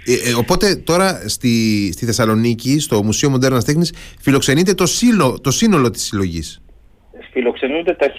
Ε, 0.06 0.30
ε, 0.30 0.34
οπότε 0.34 0.74
τώρα 0.74 1.22
στη, 1.26 1.90
στη 1.92 2.04
Θεσσαλονίκη, 2.06 2.78
στο 2.78 3.02
Μουσείο 3.02 3.30
Μοντέρνας 3.30 3.64
Τέχνης, 3.64 3.92
φιλοξενείται 4.20 4.74
το, 4.74 4.86
σύλλο, 4.86 5.40
το 5.40 5.50
σύνολο 5.50 5.90
της 5.90 6.02
συλλογής. 6.02 6.62
Φιλοξενούνται 7.32 7.94
τα 7.94 8.06
1300 8.06 8.12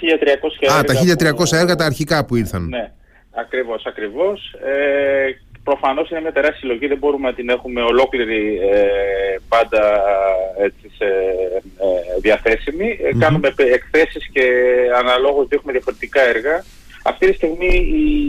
έργα. 0.59 0.77
Α, 0.77 0.83
τα 0.83 0.93
1300 1.53 1.57
έργα 1.57 1.75
τα 1.75 1.85
αρχικά 1.85 2.25
που 2.25 2.35
ήρθαν. 2.35 2.67
Ναι, 2.67 2.91
ακριβώς, 3.31 3.85
ακριβώς. 3.85 4.53
Ε, 4.53 5.31
προφανώς 5.63 6.09
είναι 6.09 6.21
μια 6.21 6.31
τεράστια 6.31 6.59
συλλογή, 6.59 6.87
δεν 6.87 6.97
μπορούμε 6.97 7.27
να 7.29 7.35
την 7.35 7.49
έχουμε 7.49 7.81
ολόκληρη 7.81 8.59
ε, 8.71 9.35
πάντα 9.47 10.01
έτσι, 10.57 10.91
σε, 10.97 11.05
ε, 11.85 12.19
διαθέσιμη. 12.21 12.99
Ε, 13.03 13.17
κάνουμε 13.19 13.53
εκθέσεις 13.57 14.29
και 14.33 14.45
αναλόγως 14.99 15.47
δείχνουμε 15.47 15.71
διαφορετικά 15.71 16.21
έργα. 16.21 16.63
Αυτή 17.03 17.27
τη 17.29 17.33
στιγμή 17.33 17.73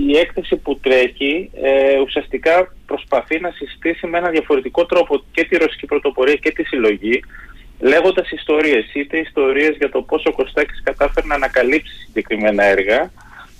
η 0.08 0.16
έκθεση 0.16 0.56
που 0.56 0.78
τρέχει 0.78 1.50
ε, 1.62 1.98
ουσιαστικά 1.98 2.74
προσπαθεί 2.86 3.40
να 3.40 3.50
συστήσει 3.50 4.06
με 4.06 4.18
ένα 4.18 4.30
διαφορετικό 4.30 4.86
τρόπο 4.86 5.24
και 5.32 5.44
τη 5.44 5.56
ρωσική 5.56 5.86
πρωτοπορία 5.86 6.34
και 6.34 6.50
τη 6.50 6.64
συλλογή 6.64 7.22
λέγοντας 7.82 8.30
ιστορίες, 8.30 8.94
είτε 8.94 9.18
ιστορίες 9.18 9.76
για 9.76 9.90
το 9.90 10.02
πώς 10.02 10.24
ο 10.24 10.32
Κωστάκης 10.32 10.82
κατάφερε 10.82 11.26
να 11.26 11.34
ανακαλύψει 11.34 11.94
συγκεκριμένα 11.94 12.64
έργα, 12.64 13.10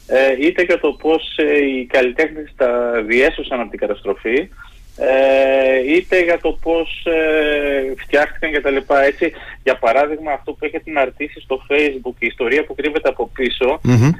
ε, 0.07 0.47
είτε 0.47 0.63
για 0.63 0.81
το 0.81 0.93
πώς 0.93 1.37
ε, 1.37 1.65
οι 1.65 1.87
καλλιτέχνες 1.87 2.53
τα 2.57 3.03
διέσωσαν 3.07 3.61
από 3.61 3.71
την 3.71 3.79
καταστροφή, 3.79 4.49
ε, 4.97 5.95
είτε 5.95 6.23
για 6.23 6.39
το 6.41 6.53
πώς 6.63 7.07
ε, 7.07 7.95
φτιάχτηκαν 7.97 8.53
και 8.53 8.61
τα 8.61 8.71
λοιπά. 8.71 9.03
Έτσι, 9.03 9.33
για 9.63 9.79
παράδειγμα 9.79 10.33
αυτό 10.33 10.53
που 10.53 10.65
έχετε 10.65 10.91
αρτήσει 11.01 11.41
στο 11.41 11.67
facebook, 11.69 12.17
η 12.19 12.27
ιστορία 12.27 12.65
που 12.65 12.75
κρύβεται 12.75 13.09
από 13.09 13.31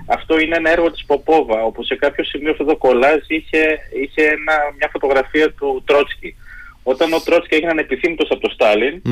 αυτό 0.07 0.39
είναι 0.39 0.57
ένα 0.57 0.71
έργο 0.71 0.91
της 0.91 1.05
Ποπόβα, 1.05 1.63
όπου 1.65 1.85
σε 1.85 1.97
κάποιο 1.97 2.25
σημείο 2.25 2.51
αυτό 2.51 2.65
το 2.65 2.77
κολλάζ 2.77 3.19
είχε, 3.27 3.79
είχε 4.03 4.23
ένα, 4.23 4.55
μια 4.79 4.89
φωτογραφία 4.93 5.53
του 5.53 5.83
Τρότσκι. 5.87 6.37
Όταν 6.83 7.13
ο 7.13 7.21
Τρότσκι 7.21 7.55
έγινε 7.55 7.71
ανεπιθύμητος 7.71 8.29
από 8.31 8.41
τον 8.41 8.51
σταλιν 8.51 9.03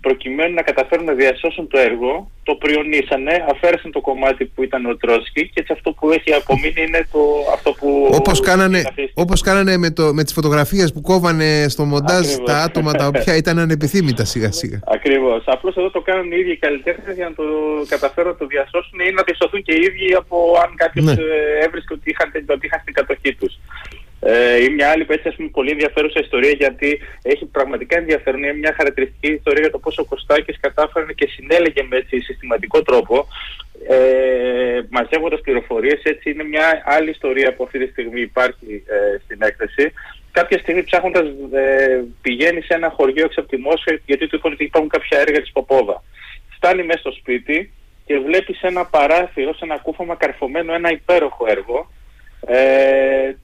προκειμένου 0.00 0.54
να 0.54 0.62
καταφέρουν 0.62 1.04
να 1.04 1.12
διασώσουν 1.12 1.68
το 1.68 1.78
έργο, 1.78 2.30
το 2.42 2.54
πριονίσανε, 2.54 3.44
αφαίρεσαν 3.50 3.92
το 3.92 4.00
κομμάτι 4.00 4.44
που 4.44 4.62
ήταν 4.62 4.86
ο 4.86 4.96
Τρότσκι 4.96 5.42
και 5.46 5.60
έτσι 5.60 5.72
αυτό 5.72 5.92
που 5.92 6.10
έχει 6.10 6.32
απομείνει 6.32 6.82
είναι 6.86 7.06
το, 7.12 7.20
αυτό 7.54 7.72
που... 7.72 8.10
Όπως 8.12 8.40
κάνανε, 8.40 8.82
όπως 9.14 9.40
κάνανε 9.40 9.76
με, 9.76 9.90
το, 9.90 10.14
με 10.14 10.22
τις 10.24 10.32
φωτογραφίες 10.32 10.92
που 10.92 11.00
κόβανε 11.00 11.66
στο 11.68 11.84
μοντάζ 11.84 12.26
τα 12.44 12.56
άτομα 12.62 12.92
τα 12.92 13.06
οποία 13.06 13.36
ήταν 13.36 13.58
ανεπιθύμητα 13.58 14.24
σιγά 14.24 14.52
σιγά. 14.52 14.78
Ακριβώς. 14.86 15.42
Απλώς 15.46 15.76
εδώ 15.76 15.90
το 15.90 16.00
κάνουν 16.00 16.32
οι 16.32 16.36
ίδιοι 16.38 16.50
οι 16.50 16.56
καλλιτέχνες 16.56 17.16
για 17.16 17.28
να 17.28 17.34
το 17.34 17.44
καταφέρουν 17.88 18.30
να 18.30 18.36
το 18.36 18.46
διασώσουν 18.46 18.98
ή 19.08 19.12
να 19.12 19.22
διασωθούν 19.22 19.62
και 19.62 19.72
οι 19.72 19.80
ίδιοι 19.88 20.14
από 20.14 20.36
αν 20.64 20.70
κάποιος 20.74 21.04
ναι. 21.04 21.12
Ε, 21.12 21.64
έβρισκε 21.64 21.92
ότι 21.92 22.10
είχαν, 22.10 22.28
ότι 22.56 22.66
είχαν 22.66 22.80
στην 22.80 22.94
κατοχή 22.94 23.34
τους. 23.34 23.52
Ε, 24.22 24.62
ή 24.64 24.68
μια 24.68 24.90
άλλη 24.90 25.06
έτσι, 25.08 25.28
ας 25.28 25.34
πούμε, 25.34 25.48
πολύ 25.48 25.70
ενδιαφέρουσα 25.70 26.20
ιστορία 26.20 26.50
γιατί 26.50 27.00
έχει 27.22 27.46
πραγματικά 27.46 27.96
ενδιαφέρον. 27.96 28.42
Είναι 28.42 28.52
μια 28.52 28.74
χαρακτηριστική 28.76 29.32
ιστορία 29.32 29.60
για 29.60 29.70
το 29.70 29.78
πώς 29.78 29.98
ο 29.98 30.04
Κωστάκης 30.04 30.60
κατάφερε 30.60 31.12
και 31.12 31.26
συνέλεγε 31.26 31.82
με 31.88 31.96
έτσι, 31.96 32.20
συστηματικό 32.20 32.82
τρόπο 32.82 33.26
ε, 33.88 34.80
μαζεύοντας 34.90 35.40
πληροφορίες. 35.40 36.00
Έτσι 36.02 36.30
είναι 36.30 36.44
μια 36.44 36.82
άλλη 36.84 37.10
ιστορία 37.10 37.54
που 37.54 37.64
αυτή 37.64 37.78
τη 37.78 37.90
στιγμή 37.90 38.20
υπάρχει 38.20 38.82
ε, 38.86 39.18
στην 39.24 39.38
έκθεση. 39.42 39.92
Κάποια 40.32 40.58
στιγμή 40.58 40.82
ψάχνοντας 40.82 41.26
ε, 41.52 42.02
πηγαίνει 42.22 42.60
σε 42.60 42.74
ένα 42.74 42.90
χωριό 42.90 43.24
έξω 43.24 43.40
από 43.40 43.48
τη 43.48 43.56
Μόσχα 43.56 43.98
γιατί 44.06 44.26
του 44.26 44.36
είπαν 44.36 44.52
ότι 44.52 44.64
υπάρχουν 44.64 44.90
κάποια 44.90 45.18
έργα 45.18 45.40
της 45.40 45.52
Ποπόβα. 45.52 46.02
Φτάνει 46.56 46.82
μέσα 46.82 46.98
στο 46.98 47.12
σπίτι 47.12 47.72
και 48.06 48.18
βλέπει 48.18 48.54
σε 48.54 48.66
ένα 48.66 48.84
παράθυρο, 48.84 49.54
σε 49.54 49.64
ένα 49.64 49.78
κούφωμα 49.78 50.14
καρφωμένο 50.14 50.74
ένα 50.74 50.90
υπέροχο 50.90 51.46
έργο 51.48 51.90
ε, 52.46 53.36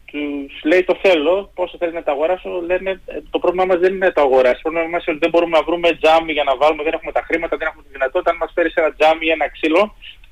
τους 0.49 0.61
λέει 0.71 0.83
το 0.85 0.95
θέλω, 1.03 1.51
πόσο 1.55 1.77
θέλει 1.79 1.93
να 1.93 2.03
τα 2.03 2.13
αγοράσω, 2.13 2.51
λένε 2.67 2.91
ε, 3.07 3.19
το 3.31 3.39
πρόβλημά 3.39 3.65
μας 3.65 3.79
δεν 3.79 3.95
είναι 3.95 4.07
να 4.07 4.13
το 4.13 4.21
αγοράσει. 4.21 4.63
Το 4.63 4.71
πρόβλημά 4.71 4.89
μας 4.95 5.05
είναι 5.05 5.17
ότι 5.17 5.25
δεν 5.25 5.31
μπορούμε 5.33 5.57
να 5.59 5.65
βρούμε 5.69 5.89
τζάμι 6.01 6.33
για 6.33 6.45
να 6.45 6.57
βάλουμε, 6.57 6.83
δεν 6.83 6.93
έχουμε 6.93 7.13
τα 7.13 7.23
χρήματα, 7.29 7.57
δεν 7.57 7.67
έχουμε 7.69 7.83
τη 7.83 7.93
δυνατότητα. 7.97 8.31
Αν 8.31 8.37
μας 8.37 8.51
φέρει 8.55 8.71
ένα 8.75 8.91
τζάμι 8.93 9.25
ή 9.27 9.31
ένα 9.31 9.47
ξύλο, 9.55 9.83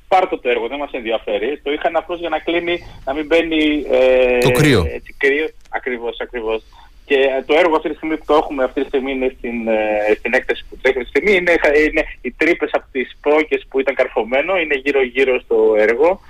πάρτε 0.08 0.36
το 0.36 0.48
έργο, 0.54 0.66
δεν 0.68 0.78
μας 0.78 0.92
ενδιαφέρει. 0.92 1.60
Το 1.64 1.72
είχαν 1.72 1.96
απλώς 1.96 2.18
για 2.18 2.28
να 2.28 2.38
κλείνει, 2.38 2.76
να 3.04 3.12
μην 3.14 3.26
μπαίνει 3.26 3.62
ε, 3.90 4.38
το 4.38 4.50
κρύο. 4.50 4.80
Έτσι, 4.96 5.10
κρύο. 5.22 5.46
Ακριβώς, 5.78 6.16
ακριβώς. 6.20 6.62
και 7.08 7.18
το 7.46 7.54
έργο 7.62 7.76
αυτή 7.76 7.88
τη 7.90 7.96
στιγμή 7.96 8.16
που 8.16 8.24
το 8.26 8.34
έχουμε 8.34 8.64
αυτή 8.64 8.80
τη 8.80 8.88
στιγμή 8.88 9.12
είναι 9.12 9.34
στην, 9.38 9.68
ε, 9.68 10.14
στην 10.18 10.32
έκθεση 10.34 10.64
που 10.68 10.76
τρέχει 10.82 10.98
αυτή 10.98 11.10
τη 11.10 11.18
στιγμή. 11.18 11.32
Είναι, 11.38 11.52
είναι 11.88 12.04
οι 12.20 12.30
τρύπες 12.40 12.70
από 12.72 12.86
τις 12.92 13.16
πρόκειε 13.20 13.58
που 13.68 13.80
ήταν 13.80 13.94
καρφωμένο, 13.94 14.58
είναι 14.58 14.74
γύρω-γύρω 14.74 15.40
στο 15.40 15.74
έργο 15.78 16.20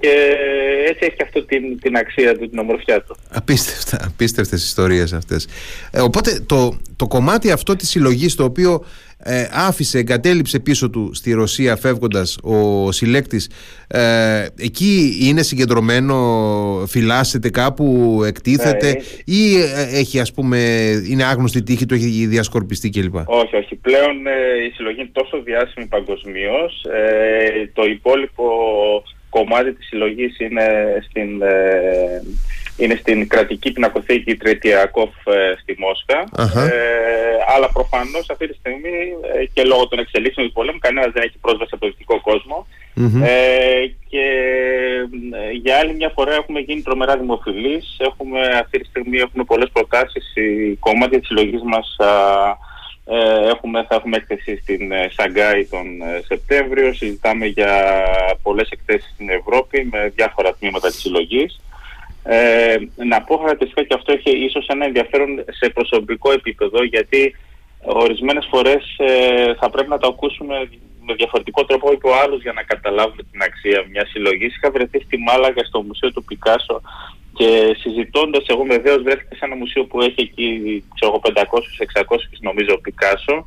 και 0.00 0.36
έτσι 0.86 1.04
έχει 1.10 1.22
αυτό 1.22 1.44
την, 1.44 1.80
την 1.80 1.96
αξία 1.96 2.38
του, 2.38 2.48
την 2.48 2.58
ομορφιά 2.58 3.02
του. 3.02 3.16
Απίστευτα, 3.30 4.06
απίστευτες 4.06 4.64
ιστορίες 4.64 5.12
αυτές. 5.12 5.46
Ε, 5.90 6.00
οπότε 6.00 6.40
το, 6.46 6.78
το 6.96 7.06
κομμάτι 7.06 7.50
αυτό 7.50 7.76
της 7.76 7.88
συλλογής 7.88 8.34
το 8.34 8.44
οποίο 8.44 8.84
ε, 9.18 9.48
άφησε, 9.52 9.98
εγκατέλειψε 9.98 10.58
πίσω 10.60 10.90
του 10.90 11.10
στη 11.14 11.32
Ρωσία 11.32 11.76
φεύγοντας 11.76 12.38
ο 12.42 12.92
συλλέκτης 12.92 13.50
ε, 13.88 14.46
εκεί 14.58 15.18
είναι 15.20 15.42
συγκεντρωμένο 15.42 16.16
φυλάσσεται 16.86 17.50
κάπου 17.50 18.20
εκτίθεται 18.26 18.90
ναι. 18.90 19.34
ή 19.34 19.56
ε, 19.56 19.98
έχει 19.98 20.20
ας 20.20 20.32
πούμε 20.32 20.58
είναι 21.08 21.24
άγνωστη 21.24 21.62
τύχη 21.62 21.86
του 21.86 21.94
έχει 21.94 22.26
διασκορπιστεί 22.26 22.90
κλπ; 22.90 23.14
Όχι 23.26 23.56
όχι 23.56 23.74
πλέον 23.74 24.26
ε, 24.26 24.64
η 24.66 24.70
συλλογή 24.70 25.00
είναι 25.00 25.10
τόσο 25.12 25.42
διάσημη 25.42 25.86
παγκοσμίως. 25.86 26.84
Ε, 26.84 27.70
το 27.72 27.84
υπόλοιπο 27.84 28.44
κομμάτι 29.36 29.72
της 29.72 29.86
συλλογής 29.86 30.38
είναι 30.38 30.66
στην 31.08 31.42
είναι 32.76 32.96
στην 33.00 33.28
κρατική 33.28 33.72
πινακοθήκη 33.72 34.36
Τρετιακόφ 34.36 35.12
ε, 35.24 35.54
στη 35.62 35.76
Μόσχα. 35.78 36.18
Ε, 36.62 37.36
αλλά 37.54 37.68
προφανώς 37.72 38.30
αυτή 38.30 38.48
τη 38.48 38.54
στιγμή 38.54 38.98
ε, 39.34 39.44
και 39.52 39.62
λόγω 39.62 39.88
των 39.88 39.98
εξελίξεων 39.98 40.46
του 40.46 40.52
πολέμου 40.52 40.78
κανένας 40.78 41.12
δεν 41.12 41.22
έχει 41.22 41.38
πρόσβαση 41.38 41.70
από 41.72 41.84
το 41.84 41.90
δυτικό 41.90 42.20
Ε, 43.24 43.86
και 44.08 44.24
ε, 45.32 45.50
για 45.62 45.78
άλλη 45.78 45.94
μια 45.94 46.10
φορά 46.14 46.34
έχουμε 46.34 46.60
γίνει 46.60 46.82
τρομερά 46.82 47.16
δημοφιλείς. 47.16 47.96
Έχουμε, 47.98 48.40
αυτή 48.62 48.78
τη 48.78 48.84
στιγμή 48.84 49.18
έχουμε 49.18 49.44
πολλές 49.44 49.68
προτάσεις. 49.72 50.34
Η 50.34 50.74
κομμάτι 50.74 51.18
της 51.18 51.26
συλλογής 51.26 51.62
μας 51.62 51.96
ε, 51.98 52.04
έχουμε, 53.48 53.84
θα 53.88 53.94
έχουμε 53.94 54.16
έκθεση 54.16 54.56
στην 54.62 54.92
Σαγκάη 55.10 55.66
τον 55.66 55.86
Σεπτέμβριο. 56.26 56.92
Συζητάμε 56.94 57.46
για 57.46 58.02
πολλές 58.42 58.68
εκθέσεις 58.70 59.10
στην 59.14 59.28
Ευρώπη 59.30 59.88
με 59.92 60.12
διάφορα 60.14 60.54
τμήματα 60.54 60.88
της 60.88 61.00
συλλογής. 61.00 61.60
Ε, 62.28 62.76
να 62.94 63.22
πω 63.22 63.36
χαρακτηριστικά 63.36 63.82
και 63.82 63.94
αυτό 63.94 64.12
έχει 64.12 64.44
ίσως 64.44 64.66
ένα 64.66 64.84
ενδιαφέρον 64.84 65.44
σε 65.50 65.68
προσωπικό 65.68 66.32
επίπεδο 66.32 66.84
γιατί 66.84 67.36
ορισμένες 67.80 68.46
φορές 68.50 68.96
ε, 68.98 69.54
θα 69.54 69.70
πρέπει 69.70 69.88
να 69.88 69.98
το 69.98 70.08
ακούσουμε 70.08 70.68
με 71.06 71.14
διαφορετικό 71.14 71.64
τρόπο 71.64 71.90
από 71.90 72.12
άλλους 72.12 72.42
για 72.42 72.52
να 72.52 72.62
καταλάβουμε 72.62 73.22
την 73.30 73.42
αξία 73.42 73.84
μιας 73.90 74.08
συλλογής. 74.10 74.56
Είχα 74.56 74.70
βρεθεί 74.70 75.00
στη 75.00 75.16
Μάλαγα 75.18 75.64
στο 75.64 75.82
Μουσείο 75.82 76.12
του 76.12 76.24
Πικάσο 76.24 76.82
και 77.36 77.76
συζητώντας, 77.80 78.46
εγώ 78.46 78.62
βεβαίως 78.62 79.02
βρέθηκα 79.02 79.34
σε 79.36 79.44
ένα 79.44 79.56
μουσείο 79.56 79.84
που 79.84 80.00
έχει 80.00 80.20
εκεί 80.20 80.84
500-600 81.00 82.16
νομίζω 82.40 82.72
ο 82.74 82.80
Πικάσο. 82.80 83.46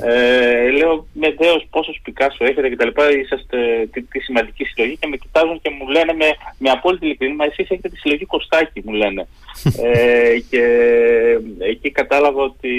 Ε, 0.00 0.70
λέω 0.70 1.06
με 1.12 1.34
δέος 1.38 1.66
πόσος 1.70 2.00
Πικάσο 2.02 2.44
έχετε 2.44 2.68
κτλ. 2.68 2.88
Είσαστε 3.20 3.88
τη, 3.92 4.02
τη, 4.02 4.20
σημαντική 4.20 4.64
συλλογή 4.64 4.96
και 4.96 5.06
με 5.06 5.16
κοιτάζουν 5.16 5.60
και 5.62 5.70
μου 5.70 5.88
λένε 5.88 6.12
με, 6.12 6.26
με 6.58 6.70
απόλυτη 6.70 7.04
ειλικρίνη, 7.06 7.34
μα 7.34 7.44
εσείς 7.44 7.70
έχετε 7.70 7.88
τη 7.88 7.96
συλλογή 7.96 8.24
Κωστάκη 8.24 8.82
μου 8.84 8.92
λένε. 8.92 9.28
ε, 9.82 10.38
και 10.50 10.64
εκεί 11.58 11.90
κατάλαβα 11.90 12.42
ότι 12.42 12.76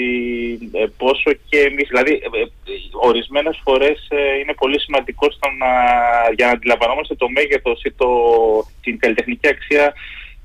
ε, 0.72 0.84
πόσο 0.96 1.30
και 1.48 1.58
εμείς, 1.58 1.88
δηλαδή 1.88 2.12
ε, 2.12 2.40
ε, 2.40 2.46
ορισμένες 2.92 3.60
φορές 3.64 4.08
είναι 4.42 4.54
πολύ 4.54 4.80
σημαντικό 4.80 5.30
στο 5.30 5.48
να, 5.58 5.72
για 6.36 6.46
να 6.46 6.52
αντιλαμβανόμαστε 6.52 7.14
το 7.14 7.28
μέγεθος 7.28 7.82
ή 7.84 7.92
το, 7.92 8.08
την 8.82 8.98
καλλιτεχνική 8.98 9.48
αξία 9.48 9.94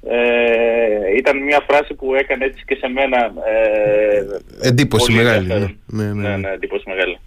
ε, 0.07 1.15
ήταν 1.17 1.43
μια 1.43 1.63
φράση 1.67 1.93
που 1.93 2.15
έκανε 2.15 2.45
έτσι 2.45 2.63
και 2.65 2.75
σε 2.75 2.87
μένα 2.87 3.33
ε, 3.45 4.67
εντύπωση 4.67 5.11
μεγάλη. 5.11 5.47
Ναι. 5.47 5.57
Ναι, 5.85 6.03
ναι, 6.03 6.29
ναι, 6.29 6.37
ναι, 6.37 6.49
εντύπωση 6.49 6.83
μεγάλη. 6.87 7.19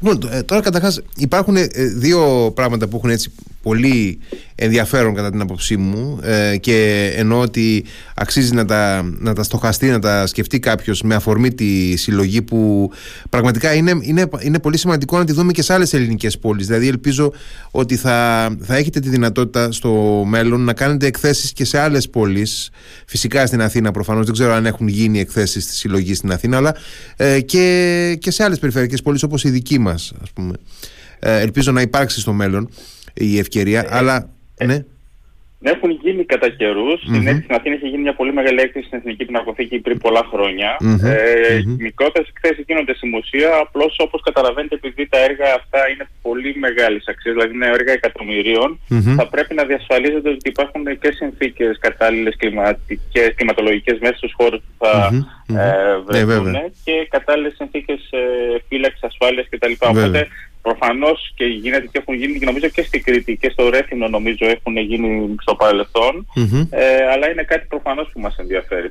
Λοιπόν, 0.00 0.30
ε, 0.32 0.42
τώρα 0.42 0.60
καταρχάς 0.62 1.00
υπάρχουν 1.16 1.56
ε, 1.56 1.68
δύο 1.96 2.52
πράγματα 2.54 2.86
που 2.86 2.96
έχουν 2.96 3.10
έτσι 3.10 3.30
πολύ 3.62 4.18
ενδιαφέρον 4.54 5.14
κατά 5.14 5.30
την 5.30 5.40
άποψή 5.40 5.76
μου 5.76 6.18
ε, 6.22 6.56
και 6.56 7.10
ενώ 7.16 7.40
ότι 7.40 7.84
αξίζει 8.14 8.54
να 8.54 8.64
τα, 8.64 9.10
να 9.18 9.34
τα 9.34 9.42
στοχαστεί, 9.42 9.86
να 9.86 9.98
τα 9.98 10.26
σκεφτεί 10.26 10.58
κάποιος 10.58 11.02
με 11.02 11.14
αφορμή 11.14 11.54
τη 11.54 11.96
συλλογή 11.96 12.42
που 12.42 12.90
πραγματικά 13.30 13.74
είναι, 13.74 13.98
είναι, 14.00 14.28
είναι 14.40 14.58
πολύ 14.58 14.78
σημαντικό 14.78 15.18
να 15.18 15.24
τη 15.24 15.32
δούμε 15.32 15.52
και 15.52 15.62
σε 15.62 15.72
άλλες 15.72 15.92
ελληνικές 15.92 16.38
πόλεις. 16.38 16.66
Δηλαδή 16.66 16.88
ελπίζω 16.88 17.32
ότι 17.70 17.96
θα, 17.96 18.48
θα 18.60 18.76
έχετε 18.76 19.00
τη 19.00 19.08
δυνατότητα 19.08 19.72
στο 19.72 20.22
μέλλον 20.26 20.60
να 20.60 20.72
κάνετε 20.72 21.06
εκθέσεις 21.06 21.52
και 21.52 21.64
σε 21.64 21.78
άλλες 21.78 22.08
πόλεις. 22.08 22.70
Φυσικά 23.06 23.46
στην 23.46 23.62
Αθήνα 23.62 23.90
προφανώς, 23.90 24.24
δεν 24.24 24.34
ξέρω 24.34 24.52
αν 24.52 24.66
έχουν 24.66 24.88
γίνει 24.88 25.20
εκθέσεις 25.20 25.64
στη 25.64 25.74
συλλογή 25.74 26.14
στην 26.14 26.32
Αθήνα, 26.32 26.56
αλλά 26.56 26.76
ε, 27.16 27.40
και, 27.40 28.16
και 28.20 28.30
σε 28.30 28.42
άλλες 28.42 28.58
περιφερειακές 28.58 29.02
πόλεις 29.02 29.22
όπως 29.22 29.44
η 29.44 29.50
δική 29.50 29.78
μας 29.90 30.12
ας 30.22 30.30
πούμε. 30.30 30.54
Ε, 31.18 31.40
ελπίζω 31.40 31.72
να 31.72 31.80
υπάρξει 31.80 32.20
στο 32.20 32.32
μέλλον 32.32 32.68
η 33.14 33.38
ευκαιρία, 33.38 33.80
ε, 33.80 33.96
αλλά... 33.96 34.30
Ε, 34.56 34.66
ναι. 34.66 34.84
Έχουν 35.62 35.90
γίνει 35.90 36.24
κατά 36.24 36.48
καιρούς. 36.48 37.00
Mm-hmm. 37.02 37.40
Στην 37.42 37.54
Αθήνας 37.54 37.78
έχει 37.78 37.88
γίνει 37.88 38.02
μια 38.02 38.14
πολύ 38.14 38.32
μεγάλη 38.32 38.60
έκθεση 38.60 38.86
στην 38.86 38.98
Εθνική 38.98 39.24
Πινακοθήκη 39.24 39.78
πριν 39.78 39.98
πολλά 39.98 40.24
χρόνια. 40.32 40.76
Mm-hmm. 40.80 41.04
Ε, 41.04 41.58
mm-hmm. 41.58 41.76
Μικρότερες 41.78 42.28
εκθέσεις 42.28 42.64
γίνονται 42.66 42.94
στη 42.94 43.06
μουσεία. 43.06 43.50
Απλώς 43.64 43.96
όπως 43.98 44.20
καταλαβαίνετε, 44.22 44.74
επειδή 44.74 45.08
τα 45.08 45.18
έργα 45.18 45.54
αυτά 45.54 45.90
είναι 45.90 46.08
πολύ 46.22 46.56
μεγάλης 46.56 47.08
αξίας, 47.08 47.34
δηλαδή 47.34 47.54
είναι 47.54 47.66
έργα 47.66 47.92
εκατομμυρίων, 47.92 48.80
θα 49.16 49.28
πρέπει 49.28 49.54
να 49.54 49.64
διασφαλίζονται 49.64 50.30
ότι 50.30 50.48
υπάρχουν 50.48 50.84
και 50.98 51.10
συνθήκες 51.12 51.78
κατάλληλες 51.80 52.36
κλιματολογικές 53.34 53.98
μέσα 53.98 54.16
στους 54.16 54.32
χώρους 54.36 54.60
που 54.60 54.86
θα 54.86 55.10
ε, 55.46 55.98
βρεθούν 56.06 56.54
και 56.84 57.06
κατάλληλες 57.10 57.54
συνθήκες 57.54 58.08
ε, 58.10 58.18
φύλαξης, 58.68 59.02
ασφάλειας 59.02 59.46
κτλ. 59.50 59.72
Οπότε 59.78 60.28
Προφανώς 60.68 61.32
και 61.34 61.44
γίνεται 61.44 61.86
και 61.92 61.98
έχουν 61.98 62.14
γίνει 62.14 62.38
νομίζω 62.44 62.68
και 62.68 62.82
στην 62.82 63.02
Κρήτη 63.02 63.36
και 63.36 63.50
στο 63.52 63.68
Ρέθινο 63.68 64.08
νομίζω 64.08 64.46
έχουν 64.46 64.76
γίνει 64.76 65.34
στο 65.40 65.54
παρελθον 65.54 66.26
ε, 66.70 66.84
αλλά 67.12 67.30
είναι 67.30 67.42
κάτι 67.42 67.66
προφανώς 67.68 68.10
που 68.12 68.20
μας 68.20 68.36
ενδιαφέρει 68.36 68.90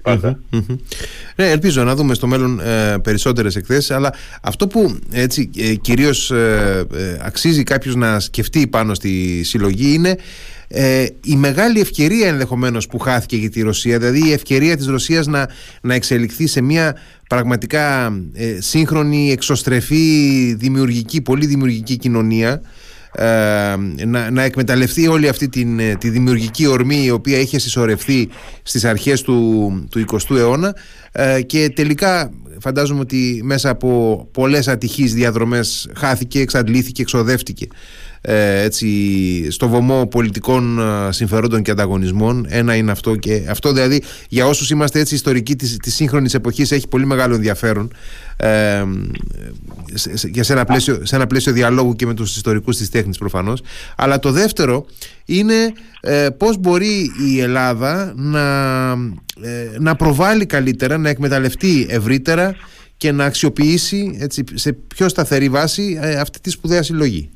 Ναι, 1.36 1.50
ελπίζω 1.50 1.84
να 1.84 1.96
δούμε 1.96 2.13
στο 2.13 2.27
μέλλον 2.27 2.60
ε, 2.60 2.98
περισσότερες 3.03 3.55
εκθέσεις. 3.55 3.91
Αλλά 3.91 4.13
αυτό 4.41 4.67
που 4.67 5.00
έτσι 5.12 5.50
ε, 5.57 5.75
κυρίως 5.75 6.31
ε, 6.31 6.86
ε, 6.93 7.17
αξίζει 7.22 7.63
κάποιος 7.63 7.96
να 7.96 8.19
σκεφτεί 8.19 8.67
πάνω 8.67 8.93
στη 8.93 9.43
συλλογή 9.43 9.93
είναι 9.93 10.17
ε, 10.68 11.06
η 11.24 11.36
μεγάλη 11.36 11.80
ευκαιρία 11.80 12.28
ενδεχομένως 12.28 12.88
που 12.88 13.00
χάθηκε 13.00 13.36
για 13.36 13.50
τη 13.50 13.62
Ρωσία 13.62 13.98
δηλαδή 13.98 14.28
η 14.28 14.32
ευκαιρία 14.32 14.78
της 14.78 14.86
Ρωσίας 14.88 15.28
να, 15.28 15.48
να 15.82 15.94
εξελιχθεί 15.94 16.48
σε 16.48 16.62
μια 16.62 16.96
πραγματικά 17.30 18.14
ε, 18.34 18.58
σύγχρονη, 18.62 19.32
εξωστρεφή, 19.32 20.54
δημιουργική, 20.54 21.22
πολύ 21.22 21.46
δημιουργική 21.46 21.98
κοινωνία 21.98 22.62
ε, 23.20 23.76
να, 24.06 24.32
να 24.32 24.44
εκμεταλλευτεί 24.44 25.08
όλη 25.08 25.28
αυτή 25.28 25.50
την, 25.50 25.80
ε, 25.80 25.96
τη 25.96 26.10
δημιουργική 26.10 26.66
ορμή 26.66 27.04
η 27.04 27.10
οποία 27.10 27.40
είχε 27.40 27.60
συσσωρευτεί 27.60 28.30
στις 28.64 28.86
αρχές 28.86 29.22
του, 29.22 29.72
του 29.92 30.06
20ου 30.12 30.36
αιώνα 30.36 30.76
ε, 31.12 31.42
και 31.42 31.70
τελικά 31.76 32.32
φαντάζομαι 32.60 33.00
ότι 33.00 33.42
μέσα 33.44 33.70
από 33.70 34.28
πολλές 34.32 34.68
ατυχείς 34.68 35.14
διαδρομές 35.14 35.90
χάθηκε, 35.96 36.40
εξαντλήθηκε, 36.40 37.02
εξοδεύτηκε 37.02 37.68
ε, 38.29 38.63
έτσι, 38.63 39.51
στο 39.51 39.67
βωμό 39.67 40.07
πολιτικών 40.07 40.79
ε, 40.79 41.12
συμφερόντων 41.12 41.62
και 41.62 41.72
ανταγωνισμών. 41.72 42.46
Ένα 42.50 42.75
είναι 42.75 42.91
αυτό 42.91 43.15
και 43.15 43.46
αυτό 43.50 43.72
δηλαδή 43.72 44.03
για 44.29 44.48
όσους 44.48 44.69
είμαστε 44.69 45.00
έτσι 45.00 45.15
ιστορικοί 45.15 45.55
της, 45.55 45.77
της 45.77 45.96
σύγχρονης 45.96 46.34
εποχής 46.34 46.72
έχει 46.72 46.88
πολύ 46.88 47.05
μεγάλο 47.05 47.36
ενδιαφέρον 47.36 47.91
ε, 48.38 48.84
σε, 49.93 50.43
σε, 50.43 50.53
ένα 50.53 50.65
πλαίσιο, 50.65 51.00
σε 51.03 51.15
ένα 51.15 51.27
πλαίσιο 51.27 51.51
διαλόγου 51.51 51.96
και 51.96 52.05
με 52.05 52.13
τους 52.13 52.36
ιστορικούς 52.36 52.77
της 52.77 52.89
τέχνης 52.89 53.17
προφανώς. 53.17 53.62
Αλλά 53.96 54.19
το 54.19 54.31
δεύτερο 54.31 54.86
είναι 55.25 55.74
ε, 56.01 56.27
πώς 56.38 56.57
μπορεί 56.57 57.12
η 57.27 57.39
Ελλάδα 57.39 58.13
να, 58.15 58.41
ε, 59.41 59.69
να 59.79 59.96
προβάλλει 59.96 60.46
καλύτερα, 60.46 60.98
να 60.98 61.10
εκμεταλλευτεί 61.10 61.86
ευρύτερα 61.89 62.55
και 62.98 63.12
να 63.12 63.25
αξιοποιήσει 63.25 64.17
έτσι, 64.19 64.43
σε 64.53 64.74
πιο 64.74 65.10
σταθερή 65.10 65.50
βάση 65.50 66.00
αυτή 66.19 66.39
τη 66.39 66.50
σπουδαία 66.50 66.84
συλλογή. 66.84 67.29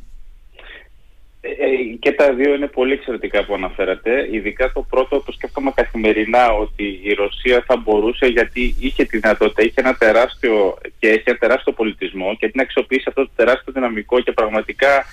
Ε, 1.43 1.49
ε, 1.49 1.95
και 1.99 2.11
τα 2.11 2.33
δύο 2.33 2.53
είναι 2.53 2.67
πολύ 2.67 2.93
εξαιρετικά 2.93 3.45
που 3.45 3.53
αναφέρατε. 3.53 4.27
Ειδικά 4.31 4.71
το 4.71 4.85
πρώτο 4.89 5.21
το 5.21 5.31
σκέφτομαι 5.31 5.71
καθημερινά 5.75 6.51
ότι 6.53 6.99
η 7.03 7.13
Ρωσία 7.13 7.63
θα 7.67 7.77
μπορούσε 7.77 8.25
γιατί 8.25 8.75
είχε 8.79 9.03
τη 9.05 9.17
δυνατότητα, 9.17 9.61
είχε 9.61 9.81
ένα 9.81 9.95
τεράστιο 9.95 10.77
και 10.99 11.09
έχει 11.09 11.23
ένα 11.23 11.37
τεράστιο 11.37 11.73
πολιτισμό 11.73 12.35
και 12.39 12.49
την 12.49 12.59
αξιοποιήσει 12.59 13.05
αυτό 13.07 13.21
το 13.21 13.31
τεράστιο 13.35 13.73
δυναμικό 13.73 14.19
και 14.19 14.31
πραγματικά 14.31 15.05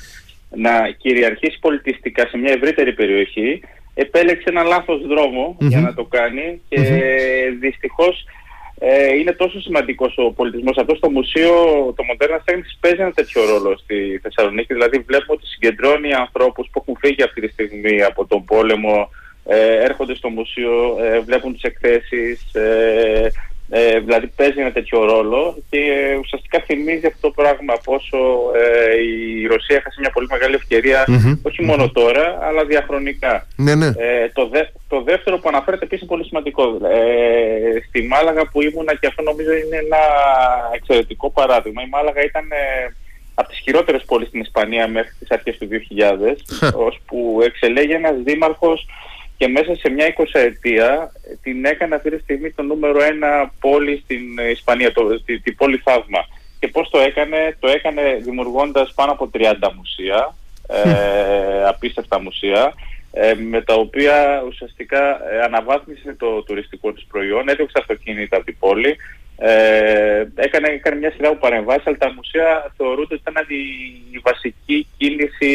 να 0.56 0.90
κυριαρχήσει 0.98 1.58
πολιτιστικά 1.60 2.26
σε 2.26 2.36
μια 2.36 2.52
ευρύτερη 2.52 2.92
περιοχή 2.92 3.60
επέλεξε 3.94 4.48
ένα 4.48 4.62
λάθος 4.62 5.00
για 5.58 5.80
να 5.80 5.94
το 5.94 6.04
κάνει 6.04 6.60
και 6.68 6.78
mm 6.78 7.56
δυστυχώς 7.60 8.24
ε, 8.78 9.14
είναι 9.16 9.32
τόσο 9.32 9.60
σημαντικός 9.60 10.14
ο 10.16 10.32
πολιτισμός 10.32 10.76
αυτό. 10.76 10.94
Στο 10.94 11.10
μουσείο, 11.10 11.52
το 11.96 12.04
Μοντέρνα 12.04 12.40
Τέχνη 12.44 12.62
παίζει 12.80 13.00
ένα 13.00 13.12
τέτοιο 13.12 13.44
ρόλο 13.44 13.76
στη 13.76 14.20
Θεσσαλονίκη. 14.22 14.74
Δηλαδή, 14.74 14.98
βλέπουμε 14.98 15.32
ότι 15.32 15.46
συγκεντρώνει 15.46 16.12
ανθρώπους 16.12 16.68
που 16.72 16.78
έχουν 16.80 16.96
φύγει 17.00 17.22
αυτή 17.22 17.40
τη 17.40 17.48
στιγμή 17.48 18.02
από 18.02 18.26
τον 18.26 18.44
πόλεμο, 18.44 19.10
ε, 19.44 19.84
έρχονται 19.84 20.14
στο 20.14 20.28
μουσείο, 20.28 20.96
ε, 21.00 21.20
βλέπουν 21.20 21.52
τις 21.52 21.62
εκθέσεις, 21.62 22.40
ε, 23.70 23.98
Ε, 23.98 23.98
δηλαδή 24.00 24.26
παίζει 24.26 24.60
ένα 24.60 24.72
τέτοιο 24.72 25.04
ρόλο 25.04 25.56
και 25.70 25.78
ε, 25.78 26.16
ουσιαστικά 26.16 26.60
θυμίζει 26.60 27.06
αυτό 27.06 27.20
το 27.20 27.30
πράγμα 27.42 27.74
πόσο 27.84 28.18
ε, 28.54 29.02
η 29.02 29.46
Ρωσία 29.46 29.76
έχασε 29.76 30.00
μια 30.00 30.10
πολύ 30.10 30.26
μεγάλη 30.30 30.54
όχι 31.42 31.64
μόνο 31.64 31.90
τώρα 31.90 32.38
αλλά 32.42 32.64
διαχρονικά. 32.64 33.46
Ναι, 33.56 33.74
ναι. 33.74 33.86
Ε, 33.86 34.28
το, 34.32 34.48
δε, 34.48 34.60
το 34.88 35.02
δεύτερο 35.02 35.38
που 35.38 35.48
αναφέρεται 35.48 35.84
επίσης 35.84 36.02
είναι 36.02 36.10
πολύ 36.10 36.24
σημαντικό. 36.24 36.62
Ε, 36.86 37.80
στη 37.88 38.02
Μάλαγα 38.02 38.48
που 38.48 38.62
ήμουνα 38.62 38.94
και 38.94 39.06
αυτό 39.06 39.22
νομίζω 39.22 39.52
είναι 39.52 39.76
ένα 39.76 40.02
εξαιρετικό 40.74 41.30
παράδειγμα. 41.30 41.82
Η 41.82 41.88
Μάλαγα 41.88 42.22
ήταν 42.22 42.44
ε, 42.50 42.94
από 43.34 43.48
τις 43.48 43.58
χειρότερες 43.58 44.04
πόλεις 44.04 44.28
στην 44.28 44.40
Ισπανία 44.40 44.88
μέχρι 44.88 45.12
τις 45.18 45.30
αρχές 45.30 45.58
του 45.58 45.68
2000 45.68 46.76
ώσπου 46.86 47.40
εξελέγει 47.44 47.92
ένας 47.92 48.16
δήμαρχος 48.24 48.86
και 49.38 49.48
μέσα 49.48 49.74
σε 49.74 49.88
μια 49.90 50.06
εικοσαετία 50.06 51.12
την 51.42 51.64
έκανε 51.64 51.94
αυτή 51.94 52.10
τη 52.10 52.18
στιγμή 52.18 52.50
το 52.50 52.62
νούμερο 52.62 53.02
ένα 53.02 53.52
πόλη 53.60 54.00
στην 54.04 54.38
Ισπανία, 54.50 54.92
το, 54.92 55.22
τη, 55.22 55.40
τη 55.40 55.52
πόλη 55.52 55.76
Θαύμα. 55.76 56.26
Και 56.58 56.68
πώς 56.68 56.90
το 56.90 56.98
έκανε, 56.98 57.56
το 57.60 57.68
έκανε 57.68 58.02
δημιουργώντας 58.22 58.92
πάνω 58.94 59.12
από 59.12 59.30
30 59.34 59.54
μουσεία, 59.76 60.34
ε, 60.68 61.64
απίστευτα 61.66 62.20
μουσεία, 62.20 62.74
ε, 63.12 63.34
με 63.34 63.62
τα 63.62 63.74
οποία 63.74 64.42
ουσιαστικά 64.46 65.30
ε, 65.32 65.40
αναβάθμισε 65.40 66.14
το 66.18 66.42
τουριστικό 66.42 66.92
της 66.92 67.04
προϊόν, 67.04 67.48
έδιωξε 67.48 67.78
αυτοκίνητα 67.80 68.36
από 68.36 68.44
την 68.44 68.58
πόλη, 68.58 68.96
ε, 69.38 70.26
έκανε, 70.34 70.68
έκανε 70.68 70.96
μια 70.96 71.10
σειρά 71.10 71.28
από 71.28 71.38
παρεμβάσεις, 71.38 71.86
αλλά 71.86 71.96
τα 71.96 72.12
μουσεία 72.12 72.72
θεωρούνται 72.76 73.14
ότι 73.14 73.22
ήταν 73.26 73.46
η 74.12 74.18
βασική 74.18 74.86
κίνηση 74.96 75.52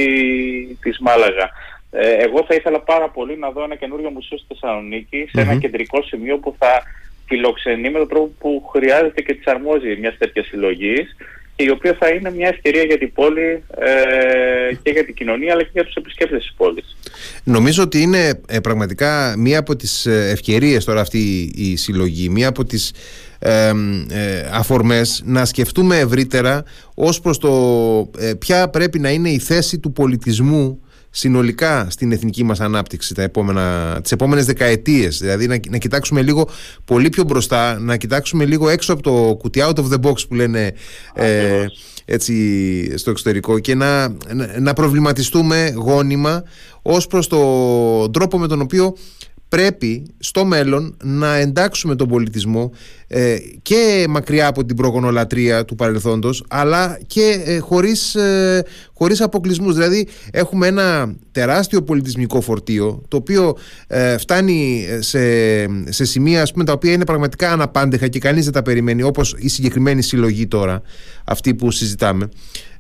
της 0.81 0.99
Μάλαγα. 0.99 1.49
Ε, 1.95 2.13
εγώ 2.13 2.45
θα 2.47 2.55
ήθελα 2.55 2.79
πάρα 2.79 3.09
πολύ 3.09 3.37
να 3.37 3.51
δω 3.51 3.63
ένα 3.63 3.75
καινούριο 3.75 4.09
μουσείο 4.09 4.37
στη 4.37 4.47
Θεσσαλονίκη, 4.47 5.29
σε 5.31 5.41
ένα 5.41 5.55
κεντρικό 5.55 6.03
σημείο 6.03 6.37
που 6.37 6.55
θα 6.59 6.83
φιλοξενεί 7.27 7.89
με 7.89 7.97
τον 7.97 8.07
τρόπο 8.07 8.31
που 8.39 8.69
χρειάζεται 8.71 9.21
και 9.21 9.33
της 9.33 9.47
αρμόζει 9.47 9.95
μιας 9.99 10.17
τέτοιας 10.17 10.45
συλλογής 10.45 11.15
και 11.55 11.63
η 11.63 11.69
οποία 11.69 11.95
θα 11.99 12.07
είναι 12.07 12.31
μια 12.31 12.47
ευκαιρία 12.47 12.83
για 12.83 12.97
την 12.97 13.13
πόλη 13.13 13.63
ε, 13.77 14.75
και 14.83 14.91
για 14.91 15.05
την 15.05 15.13
κοινωνία 15.13 15.53
αλλά 15.53 15.63
και 15.63 15.69
για 15.73 15.83
τους 15.83 15.95
επισκέπτες 15.95 16.41
της 16.41 16.53
πόλης. 16.57 16.97
Νομίζω 17.43 17.83
ότι 17.83 18.01
είναι 18.01 18.41
ε, 18.47 18.59
πραγματικά 18.59 19.35
μία 19.37 19.59
από 19.59 19.75
τις 19.75 20.05
ε, 20.05 20.29
ευκαιρίες 20.29 20.85
τώρα 20.85 21.01
αυτή 21.01 21.51
η 21.55 21.75
συλλογή, 21.75 22.29
μία 22.29 22.47
από 22.47 22.65
τις 22.65 22.93
ε, 23.39 23.71
αφορμές 24.51 25.21
να 25.25 25.45
σκεφτούμε 25.45 25.97
ευρύτερα 25.97 26.63
ως 26.95 27.19
προς 27.19 27.37
το 27.37 27.51
ποια 28.39 28.69
πρέπει 28.69 28.99
να 28.99 29.09
είναι 29.09 29.29
η 29.29 29.39
θέση 29.39 29.79
του 29.79 29.91
πολιτισμού 29.91 30.82
συνολικά 31.15 31.87
στην 31.89 32.11
εθνική 32.11 32.43
μας 32.43 32.59
ανάπτυξη 32.59 33.13
τα 33.13 33.21
επόμενα, 33.21 33.99
τις 34.01 34.11
επόμενες 34.11 34.45
δεκαετίες. 34.45 35.17
Δηλαδή 35.17 35.47
να, 35.47 35.59
να 35.69 35.77
κοιτάξουμε 35.77 36.21
λίγο 36.21 36.49
πολύ 36.85 37.09
πιο 37.09 37.23
μπροστά 37.23 37.79
να 37.79 37.97
κοιτάξουμε 37.97 38.45
λίγο 38.45 38.69
έξω 38.69 38.93
από 38.93 39.01
το 39.01 39.35
κουτί 39.39 39.61
out 39.63 39.75
of 39.75 39.89
the 39.91 40.09
box 40.09 40.27
που 40.27 40.35
λένε 40.35 40.73
ε, 41.13 41.65
έτσι 42.05 42.97
στο 42.97 43.11
εξωτερικό 43.11 43.59
και 43.59 43.75
να, 43.75 44.15
να 44.59 44.73
προβληματιστούμε 44.73 45.73
γόνιμα 45.75 46.43
ως 46.81 47.07
προς 47.07 47.27
τον 47.27 48.11
τρόπο 48.11 48.37
με 48.39 48.47
τον 48.47 48.61
οποίο 48.61 48.95
πρέπει 49.49 50.05
στο 50.19 50.45
μέλλον 50.45 50.97
να 51.03 51.35
εντάξουμε 51.35 51.95
τον 51.95 52.07
πολιτισμό 52.07 52.71
ε, 53.15 53.37
και 53.61 54.05
μακριά 54.09 54.47
από 54.47 54.65
την 54.65 54.75
προγονολατρία 54.75 55.65
του 55.65 55.75
παρελθόντος 55.75 56.45
αλλά 56.47 56.99
και 57.07 57.41
ε, 57.45 57.57
χωρίς, 57.59 58.15
ε, 58.15 58.65
χωρίς 58.93 59.21
αποκλεισμούς. 59.21 59.73
Δηλαδή 59.73 60.07
έχουμε 60.31 60.67
ένα 60.67 61.15
τεράστιο 61.31 61.81
πολιτισμικό 61.83 62.41
φορτίο 62.41 63.01
το 63.07 63.17
οποίο 63.17 63.57
ε, 63.87 64.17
φτάνει 64.17 64.85
σε, 64.99 65.19
σε 65.91 66.05
σημεία 66.05 66.41
ας 66.41 66.51
πούμε, 66.51 66.63
τα 66.63 66.71
οποία 66.73 66.91
είναι 66.91 67.05
πραγματικά 67.05 67.51
αναπάντεχα 67.51 68.07
και 68.07 68.19
κανείς 68.19 68.43
δεν 68.43 68.53
τα 68.53 68.61
περιμένει 68.61 69.03
όπως 69.03 69.35
η 69.37 69.49
συγκεκριμένη 69.49 70.01
συλλογή 70.01 70.47
τώρα 70.47 70.81
αυτή 71.23 71.55
που 71.55 71.71
συζητάμε 71.71 72.29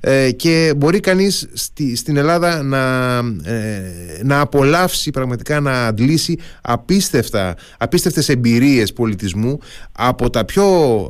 ε, 0.05 0.31
και 0.31 0.73
μπορεί 0.77 0.99
κανείς 0.99 1.47
στη, 1.53 1.95
στην 1.95 2.17
Ελλάδα 2.17 2.63
να, 2.63 3.15
ε, 3.51 4.21
να 4.23 4.39
απολαύσει 4.39 5.11
πραγματικά 5.11 5.59
να 5.59 5.85
αντλήσει 5.85 6.37
απίστευτα, 6.61 7.55
απίστευτες 7.77 8.29
εμπειρίες 8.29 8.93
πολιτισμού 8.93 9.59
από 9.91 10.22
τα 10.29 10.45
πιο 10.45 10.65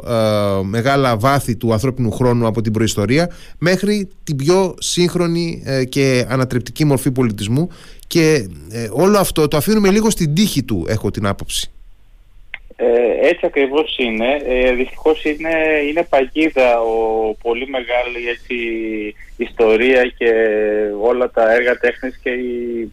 ε, 0.08 0.64
μεγάλα 0.64 1.18
βάθη 1.18 1.56
του 1.56 1.74
ανθρώπινου 1.74 2.12
χρόνου 2.12 2.48
από 2.48 2.62
την 2.62 2.74
προϊστορία 2.74 3.30
μέχρι 3.60 4.10
την 4.24 4.36
πιο 4.36 4.76
σύγχρονη 4.80 5.64
και 5.90 6.26
ανατρεπτική 6.30 6.86
μορφή 6.86 7.12
πολιτισμού 7.12 7.70
και 8.08 8.48
όλο 8.92 9.18
αυτό 9.18 9.48
το 9.48 9.58
αφήνουμε 9.58 9.90
λίγο 9.90 10.10
στην 10.10 10.34
τύχη 10.34 10.64
του 10.64 10.86
έχω 10.88 11.12
την 11.12 11.26
άποψη. 11.26 11.72
Ε, 12.76 13.28
έτσι 13.28 13.46
ακριβώς 13.46 13.96
είναι. 13.98 14.42
Ε, 14.48 14.72
δυστυχώς 14.72 15.24
είναι, 15.24 15.50
είναι 15.90 16.08
παγίδα 16.10 16.82
ο 16.82 16.98
πολύ 17.42 17.68
μεγάλη 17.68 18.30
έτσι, 18.30 18.56
ιστορία 19.38 20.04
και 20.18 20.32
όλα 21.02 21.32
τα 21.32 21.54
έργα 21.54 21.78
τέχνης 21.78 22.20
και 22.24 22.30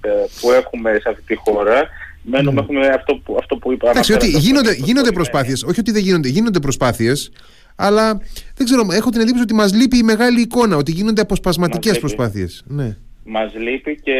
ε, 0.00 0.10
που 0.40 0.50
έχουμε 0.50 0.98
σε 1.00 1.08
αυτή 1.08 1.22
τη 1.22 1.34
χώρα. 1.34 1.88
Μένουμε, 2.22 2.60
έχουμε 2.60 2.86
αυτό 2.86 3.14
που, 3.14 3.36
αυτό 3.38 3.56
που 3.56 3.72
είπα. 3.72 3.90
Εντάξει, 3.90 4.12
ότι 4.12 4.28
γίνονται, 4.28 4.72
γίνονται 4.72 5.12
προσπάθειες, 5.12 5.62
όχι 5.62 5.80
ότι 5.80 5.90
δεν 5.90 6.02
γίνονται, 6.02 6.28
γίνονται 6.28 6.60
προσπάθειες, 6.60 7.32
αλλά 7.76 8.20
δεν 8.54 8.66
ξέρω, 8.66 8.86
έχω 8.92 9.10
την 9.10 9.20
εντύπωση 9.20 9.42
ότι 9.42 9.54
μας 9.54 9.74
λείπει 9.74 9.98
η 9.98 10.02
μεγάλη 10.02 10.40
εικόνα, 10.40 10.76
ότι 10.76 10.90
γίνονται 10.92 11.20
αποσπασματικές 11.20 11.98
προσπάθειες. 11.98 12.62
Ναι 12.66 12.96
μας 13.30 13.54
λείπει 13.54 14.00
και 14.00 14.18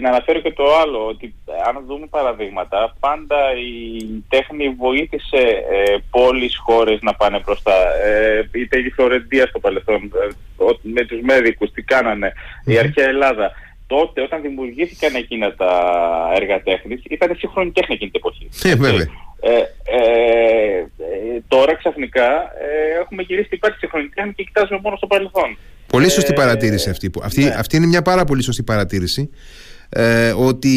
να 0.00 0.08
αναφέρω 0.08 0.40
και 0.40 0.52
το 0.52 0.64
άλλο, 0.82 1.06
ότι 1.06 1.34
αν 1.66 1.84
δούμε 1.86 2.06
παραδείγματα, 2.06 2.96
πάντα 3.00 3.36
η 3.52 4.24
τέχνη 4.28 4.68
βοήθησε 4.68 5.42
ε, 5.70 5.96
πόλεις, 6.10 6.56
χώρες 6.56 6.98
να 7.02 7.14
πάνε 7.14 7.40
μπροστά. 7.44 7.72
Ε, 8.04 8.48
είτε 8.52 8.78
η 8.78 8.90
Φλωρεντία 8.90 9.46
στο 9.46 9.58
παρελθόν, 9.58 9.96
ε, 9.96 10.28
με 10.82 11.04
τους 11.04 11.20
Μέδικους, 11.20 11.72
τι 11.72 11.82
κάνανε, 11.82 12.32
η 12.64 12.78
αρχαία 12.78 13.08
Ελλάδα. 13.08 13.52
Τότε 13.86 14.22
όταν 14.22 14.42
δημιουργήθηκαν 14.42 15.14
εκείνα 15.14 15.54
τα 15.54 15.72
έργα 16.34 16.62
τέχνης, 16.62 17.02
ήταν 17.10 17.36
σύγχρονη 17.38 17.70
τέχνη 17.70 17.94
εκείνη 17.94 18.10
την 18.10 18.20
εποχή. 18.24 18.48
Ε, 19.40 19.50
ε, 19.50 20.78
ε, 20.78 21.42
τώρα 21.48 21.76
ξαφνικά 21.76 22.28
ε, 22.60 23.00
έχουμε 23.00 23.22
γυρίσει 23.22 23.48
την 23.48 23.56
υπάρχει 23.56 23.78
σύγχρονη 23.78 24.08
τέχνη 24.08 24.32
και 24.32 24.42
κοιτάζουμε 24.42 24.80
μόνο 24.82 24.96
στο 24.96 25.06
παρελθόν. 25.06 25.56
Πολύ 25.86 26.10
σωστή 26.10 26.32
ε, 26.32 26.34
παρατήρηση 26.34 26.90
αυτή. 26.90 27.10
Αυτή, 27.22 27.44
ναι. 27.44 27.54
αυτή 27.58 27.76
είναι 27.76 27.86
μια 27.86 28.02
πάρα 28.02 28.24
πολύ 28.24 28.42
σωστή 28.42 28.62
παρατήρηση. 28.62 29.30
Ε, 29.88 30.32
ότι 30.36 30.76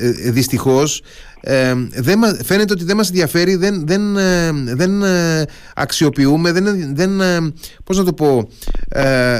ε, 0.00 0.30
δυστυχώς 0.30 1.02
ε, 1.40 1.74
δεν, 1.90 2.20
φαίνεται 2.44 2.72
ότι 2.72 2.84
δεν 2.84 2.96
μας 2.96 3.08
ενδιαφέρει 3.08 3.54
δεν, 3.56 3.86
δεν, 3.86 4.16
ε, 4.16 4.50
δεν 4.52 5.02
αξιοποιούμε 5.74 6.52
δεν, 6.52 6.94
δεν, 6.94 7.10
πώς 7.84 7.98
να 7.98 8.04
το 8.04 8.12
πω 8.12 8.48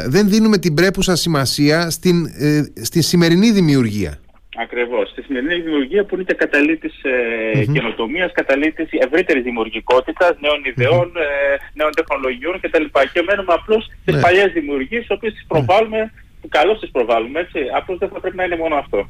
δεν 0.07 0.29
δίνουμε 0.29 0.59
την 0.59 0.75
πρέπουσα 0.75 1.17
σημασία 1.17 1.91
στην, 1.91 2.27
στην 2.83 3.03
σημερινή 3.03 3.51
δημιουργία 3.51 4.19
Ακριβώς. 4.57 5.11
Στη 5.11 5.23
σημερινή 5.23 5.55
δημιουργία 5.55 6.05
που 6.05 6.15
είναι 6.15 6.25
και 6.25 6.35
καταλήτης 6.35 7.03
ε, 7.03 7.11
mm-hmm. 7.13 7.73
καινοτομίας, 7.73 8.33
καταλήτης 8.33 8.89
ευρύτερης 8.93 9.43
δημιουργικότητας, 9.43 10.33
νέων 10.41 10.61
ιδεών, 10.65 11.13
ε, 11.17 11.29
νέων 11.73 11.93
τεχνολογιών 11.95 12.61
κτλ. 12.61 12.85
Και 13.13 13.23
μένουμε 13.27 13.53
απλώς 13.53 13.85
στις 14.03 14.15
ναι. 14.15 14.21
παλιές 14.21 14.53
δημιουργίες, 14.53 15.07
τι 15.07 15.13
οποίες 15.13 15.33
τις 15.33 15.45
προβάλλουμε, 15.47 16.13
που 16.45 16.51
καλώς 16.51 16.79
τις 16.81 16.91
προβάλλουμε, 16.91 17.41
έτσι. 17.41 17.59
Απλώς 17.77 17.99
δεν 17.99 18.09
θα 18.09 18.21
πρέπει 18.21 18.37
να 18.37 18.45
είναι 18.45 18.57
μόνο 18.57 18.75
αυτό. 18.75 19.09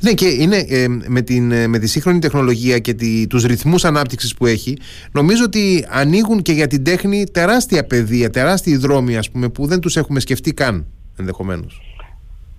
Ναι, 0.00 0.12
και 0.12 0.26
είναι 0.26 0.56
ε, 0.68 0.86
με, 1.08 1.22
την, 1.22 1.52
ε, 1.52 1.66
με 1.66 1.78
τη 1.78 1.86
σύγχρονη 1.88 2.18
τεχνολογία 2.18 2.78
και 2.78 2.94
τη, 2.94 3.26
τους 3.26 3.44
ρυθμούς 3.44 3.84
ανάπτυξης 3.84 4.34
που 4.34 4.46
έχει, 4.46 4.78
νομίζω 5.12 5.44
ότι 5.44 5.86
ανοίγουν 5.88 6.42
και 6.42 6.52
για 6.52 6.66
την 6.66 6.84
τέχνη 6.84 7.24
τεράστια 7.32 7.86
πεδία, 7.86 8.30
τεράστιοι 8.30 8.76
δρόμοι, 8.76 9.16
ας 9.16 9.30
πούμε, 9.30 9.48
που 9.48 9.66
δεν 9.66 9.80
τους 9.80 9.96
έχουμε 9.96 10.20
σκεφτεί 10.20 10.54
καν, 10.54 10.86
ενδεχομένως. 11.18 11.80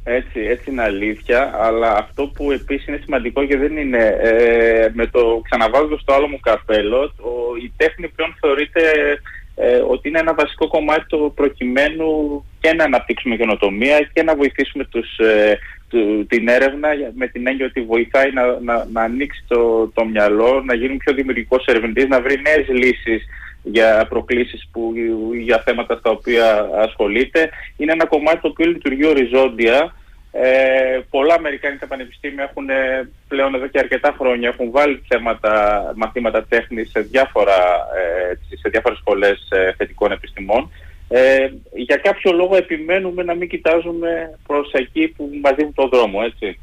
Έτσι, 0.03 0.39
έτσι 0.39 0.71
είναι 0.71 0.81
αλήθεια, 0.81 1.53
αλλά 1.61 1.91
αυτό 1.97 2.27
που 2.27 2.51
επίσης 2.51 2.87
είναι 2.87 2.99
σημαντικό 3.03 3.45
και 3.45 3.57
δεν 3.57 3.77
είναι, 3.77 4.17
ε, 4.21 4.89
με 4.93 5.07
το 5.07 5.41
ξαναβάζω 5.43 5.99
στο 5.99 6.13
άλλο 6.13 6.27
μου 6.27 6.39
καπέλο, 6.39 7.13
το, 7.17 7.29
η 7.65 7.71
τέχνη 7.77 8.07
πλέον 8.07 8.35
θεωρείται 8.39 8.81
ε, 9.55 9.75
ότι 9.75 10.07
είναι 10.07 10.19
ένα 10.19 10.33
βασικό 10.33 10.67
κομμάτι 10.67 11.05
του 11.07 11.31
προκειμένου 11.35 12.43
και 12.59 12.73
να 12.73 12.83
αναπτύξουμε 12.83 13.35
καινοτομία 13.35 14.09
και 14.13 14.23
να 14.23 14.35
βοηθήσουμε 14.35 14.83
τους, 14.83 15.17
ε, 15.17 15.59
την 16.27 16.47
έρευνα 16.47 16.89
με 17.15 17.27
την 17.27 17.47
έννοια 17.47 17.65
ότι 17.65 17.81
βοηθάει 17.81 18.31
να, 18.31 18.59
να, 18.59 18.87
να 18.91 19.01
ανοίξει 19.01 19.43
το, 19.47 19.87
το 19.87 20.05
μυαλό, 20.05 20.63
να 20.65 20.73
γίνει 20.73 20.97
πιο 20.97 21.13
δημιουργικός 21.13 21.65
ερευνητής, 21.65 22.07
να 22.07 22.21
βρει 22.21 22.41
νέες 22.41 22.67
λύσεις 22.67 23.25
για 23.63 24.05
προκλήσεις 24.09 24.67
που, 24.71 24.93
για 25.41 25.61
θέματα 25.65 25.95
στα 25.95 26.09
οποία 26.09 26.69
ασχολείται. 26.75 27.49
Είναι 27.77 27.91
ένα 27.91 28.05
κομμάτι 28.05 28.41
το 28.41 28.47
οποίο 28.47 28.65
λειτουργεί 28.65 29.05
οριζόντια. 29.05 29.95
Ε, 30.37 30.99
πολλά 31.09 31.33
Αμερικάνικα 31.33 31.87
πανεπιστήμια 31.87 32.43
έχουν 32.43 32.69
ε, 32.69 33.09
πλέον 33.27 33.55
εδώ 33.55 33.67
και 33.67 33.79
αρκετά 33.79 34.15
χρόνια 34.19 34.49
έχουν 34.49 34.71
βάλει 34.71 35.01
θέματα, 35.07 35.93
μαθήματα 35.95 36.45
τέχνης 36.45 36.89
σε, 36.89 36.99
διάφορα, 36.99 37.57
ε, 37.95 38.55
σε 38.55 38.69
διάφορες 38.69 38.97
σχολές 38.97 39.47
ε, 39.49 39.73
θετικών 39.77 40.11
επιστημών. 40.11 40.71
Ε, 41.07 41.49
για 41.75 41.95
κάποιο 41.95 42.31
λόγο 42.31 42.55
επιμένουμε 42.55 43.23
να 43.23 43.33
μην 43.33 43.49
κοιτάζουμε 43.49 44.39
προς 44.47 44.71
εκεί 44.71 45.07
που 45.07 45.29
μας 45.43 45.53
δίνουν 45.55 45.73
τον 45.73 45.89
δρόμο, 45.89 46.19
έτσι. 46.23 46.59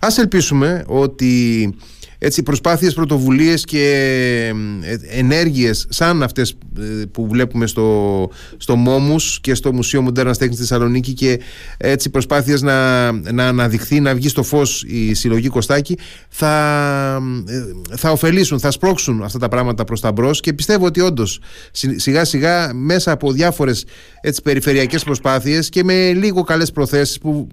Ας 0.00 0.18
ελπίσουμε 0.18 0.84
ότι 0.88 1.74
έτσι, 2.18 2.42
προσπάθειες, 2.42 2.94
πρωτοβουλίες 2.94 3.64
και 3.64 3.84
ε, 4.82 5.18
ενέργειες 5.18 5.86
σαν 5.88 6.22
αυτές 6.22 6.56
ε, 6.78 7.04
που 7.12 7.28
βλέπουμε 7.28 7.66
στο, 7.66 8.30
στο 8.56 8.76
Μόμους 8.76 9.38
και 9.40 9.54
στο 9.54 9.72
Μουσείο 9.72 10.02
Μοντέρνας 10.02 10.38
Τέχνης 10.38 10.56
στη 10.56 10.66
Θεσσαλονίκη 10.66 11.12
και 11.12 11.40
έτσι 11.76 12.10
προσπάθειες 12.10 12.62
να, 12.62 13.12
να 13.12 13.46
αναδειχθεί, 13.46 14.00
να 14.00 14.14
βγει 14.14 14.28
στο 14.28 14.42
φως 14.42 14.84
η 14.86 15.14
συλλογή 15.14 15.48
Κωστάκη 15.48 15.98
θα, 16.28 16.52
ε, 17.46 17.96
θα 17.96 18.10
ωφελήσουν, 18.10 18.60
θα 18.60 18.70
σπρώξουν 18.70 19.22
αυτά 19.22 19.38
τα 19.38 19.48
πράγματα 19.48 19.84
προς 19.84 20.00
τα 20.00 20.12
μπρος 20.12 20.40
και 20.40 20.52
πιστεύω 20.52 20.86
ότι 20.86 21.00
όντως 21.00 21.40
σιγά 21.96 22.24
σιγά 22.24 22.74
μέσα 22.74 23.12
από 23.12 23.32
διάφορες 23.32 23.84
έτσι, 24.20 24.42
περιφερειακές 24.42 25.04
προσπάθειες 25.04 25.68
και 25.68 25.84
με 25.84 26.12
λίγο 26.12 26.42
καλές 26.42 26.70
προθέσεις 26.70 27.18
που 27.18 27.46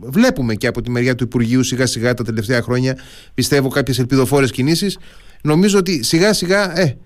βλέπουμε 0.00 0.54
και 0.54 0.66
από 0.66 0.82
τη 0.82 0.90
μεριά 0.90 1.14
του 1.14 1.24
Υπουργείου 1.24 1.62
σιγά 1.62 1.86
σιγά 1.86 2.14
τα 2.14 2.24
τελευταία 2.24 2.62
χρόνια 2.62 2.98
πιστεύω 3.34 3.68
κάποιες 3.68 3.98
ελπιδοφόρες 4.10 4.50
κινήσεις 4.50 4.98
νομίζω 5.42 5.78
ότι 5.78 6.04
σιγά 6.04 6.32
σιγά 6.32 6.78
ε, 6.78 6.96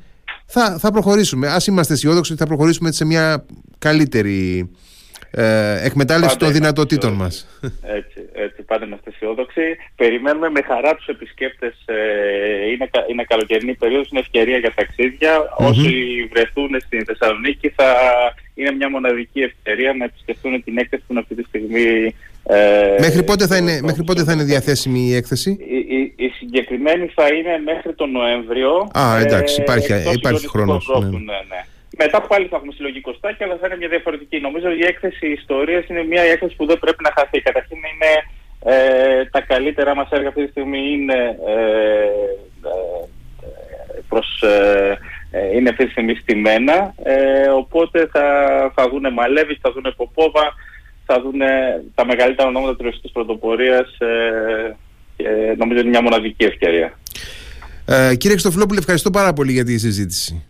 θα, 0.47 0.79
θα 0.79 0.93
προχωρήσουμε 0.93 1.49
ας 1.49 1.67
είμαστε 1.67 1.93
αισιόδοξοι 1.93 2.33
ότι 2.33 2.41
θα 2.41 2.47
προχωρήσουμε 2.47 2.89
έτσι 2.89 3.01
σε 3.01 3.07
μια 3.07 3.47
καλύτερη 3.79 4.71
ε, 5.31 5.87
εκμετάλλευση 5.87 6.37
των 6.37 6.53
δυνατοτήτων 6.53 7.13
μας. 7.13 7.61
Έτσι, 7.83 8.21
έτσι, 8.33 8.63
πάντα 8.63 8.85
είμαστε 8.85 9.11
αισιόδοξοι. 9.11 9.63
Περιμένουμε 9.97 10.51
με 10.51 10.63
χαρά 10.63 10.95
τους 10.95 11.07
επισκέπτες. 11.07 11.75
Ε, 11.85 11.95
είναι, 12.73 12.91
είναι 13.11 13.25
καλοκαιρινή 13.25 13.75
περίοδος, 13.75 14.09
είναι 14.11 14.21
ευκαιρία 14.21 14.59
για 14.59 14.75
ταξίδια. 14.75 15.33
Όσοι 15.57 15.91
βρεθούν 16.33 16.71
στην 16.81 17.05
Θεσσαλονίκη 17.05 17.69
θα 17.69 17.95
είναι 18.55 18.73
μια 18.73 18.91
μοναδική 18.91 19.41
ευκαιρία 19.41 19.93
να 19.93 20.05
επισκεφτούν 20.05 20.65
την 20.65 20.79
έκθεση 20.79 21.03
που 21.07 21.13
είναι 21.13 21.21
αυτή 21.21 21.35
τη 21.35 21.43
στιγμή 21.43 22.15
ε, 22.45 22.97
μέχρι, 22.99 23.23
πότε 23.23 23.47
θα 23.47 23.57
είναι, 23.57 23.81
μέχρι 23.83 24.05
πότε 24.05 24.25
θα 24.25 24.33
είναι 24.33 24.43
διαθέσιμη 24.43 25.01
η 25.01 25.15
έκθεση; 25.15 25.51
Η, 25.51 25.97
η, 25.97 26.13
η 26.17 26.29
συγκεκριμένη 26.29 27.07
θα 27.15 27.27
είναι 27.27 27.61
μέχρι 27.65 27.95
τον 27.95 28.11
Νοέμβριο. 28.11 28.91
Α, 28.99 29.19
εντάξει, 29.19 29.61
υπάρχει, 29.61 29.93
ε, 29.93 30.03
υπάρχει 30.13 30.49
χρόνος. 30.49 30.89
Ναι. 31.01 31.09
Ναι, 31.09 31.17
ναι. 31.19 31.61
Μετά 31.99 32.21
πάλι 32.21 32.47
θα 32.47 32.57
έχουμε 32.57 32.73
συλλογικό 32.73 33.13
στάκι, 33.13 33.43
αλλά 33.45 33.57
θα 33.61 33.67
είναι 33.67 33.77
μια 33.77 33.89
διαφορετική. 33.89 34.41
Νομίζω 34.41 34.71
η 34.71 34.85
έκθεση 34.85 35.27
ιστορίας 35.27 35.89
είναι 35.89 36.05
μια 36.05 36.23
έκθεση 36.23 36.57
που 36.57 36.67
δεν 36.67 36.79
πρέπει 36.79 37.03
να 37.03 37.13
χαθεί. 37.17 37.41
Καταρχήν 37.41 37.77
είναι 37.77 38.13
ε, 38.65 39.25
τα 39.25 39.41
καλύτερα 39.41 39.95
μας 39.95 40.11
έργα 40.11 40.29
αυτή 40.29 40.45
τη 40.45 40.51
στιγμή 40.51 40.93
είναι, 40.93 41.39
ε, 41.47 42.03
ε 42.69 43.07
προς, 44.09 44.43
ε, 44.43 44.99
ε, 45.31 45.57
είναι 45.57 45.69
αυτή 45.69 45.85
τη 45.85 45.91
στιγμή 45.91 46.15
στημένα. 46.15 46.95
οπότε 47.57 48.09
θα, 48.13 48.27
θα 48.75 48.89
δούνε 48.89 49.11
Μαλέβης, 49.11 49.59
θα 49.63 49.73
δούνε 49.73 49.91
Ποπόβα, 49.91 50.55
θα 51.13 51.21
δουν 51.23 51.41
τα 51.95 52.07
μεγαλύτερα 52.07 52.49
ονόματα 52.49 52.77
τουριστικής 52.77 53.13
πρωτοπορίας 53.13 53.97
και 55.17 55.29
νομίζω 55.59 55.81
είναι 55.81 55.89
μια 55.89 56.03
μοναδική 56.03 56.45
ευκαιρία. 56.45 56.99
Ε, 57.85 58.15
κύριε 58.17 58.37
Χριστοφιλόπουλε, 58.37 58.79
ευχαριστώ 58.79 59.11
πάρα 59.11 59.33
πολύ 59.33 59.53
για 59.53 59.65
τη 59.65 59.79
συζήτηση. 59.79 60.47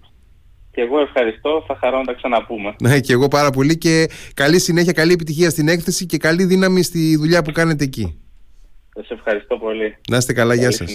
Και 0.71 0.81
εγώ 0.81 1.01
ευχαριστώ, 1.01 1.65
θα 1.67 1.77
χαρώ 1.81 1.99
να 1.99 2.05
τα 2.05 2.13
ξαναπούμε. 2.13 2.75
Ναι, 2.81 3.01
και 3.01 3.13
εγώ 3.13 3.29
πάρα 3.29 3.51
πολύ 3.51 3.79
και 3.79 4.09
καλή 4.35 4.61
συνέχεια, 4.61 4.93
καλή 4.93 5.13
επιτυχία 5.13 5.51
στην 5.51 5.69
έκθεση 5.69 6.07
και 6.07 6.17
καλή 6.17 6.45
δύναμη 6.45 6.83
στη 6.83 7.17
δουλειά 7.17 7.43
που 7.43 7.53
κάνετε 7.53 7.85
εκεί. 7.85 8.21
Σας 8.95 9.11
ευχαριστώ 9.11 9.57
πολύ. 9.57 9.97
Να 10.11 10.17
είστε 10.17 10.33
καλά, 10.33 10.55
γεια 10.55 10.71
σας. 10.71 10.95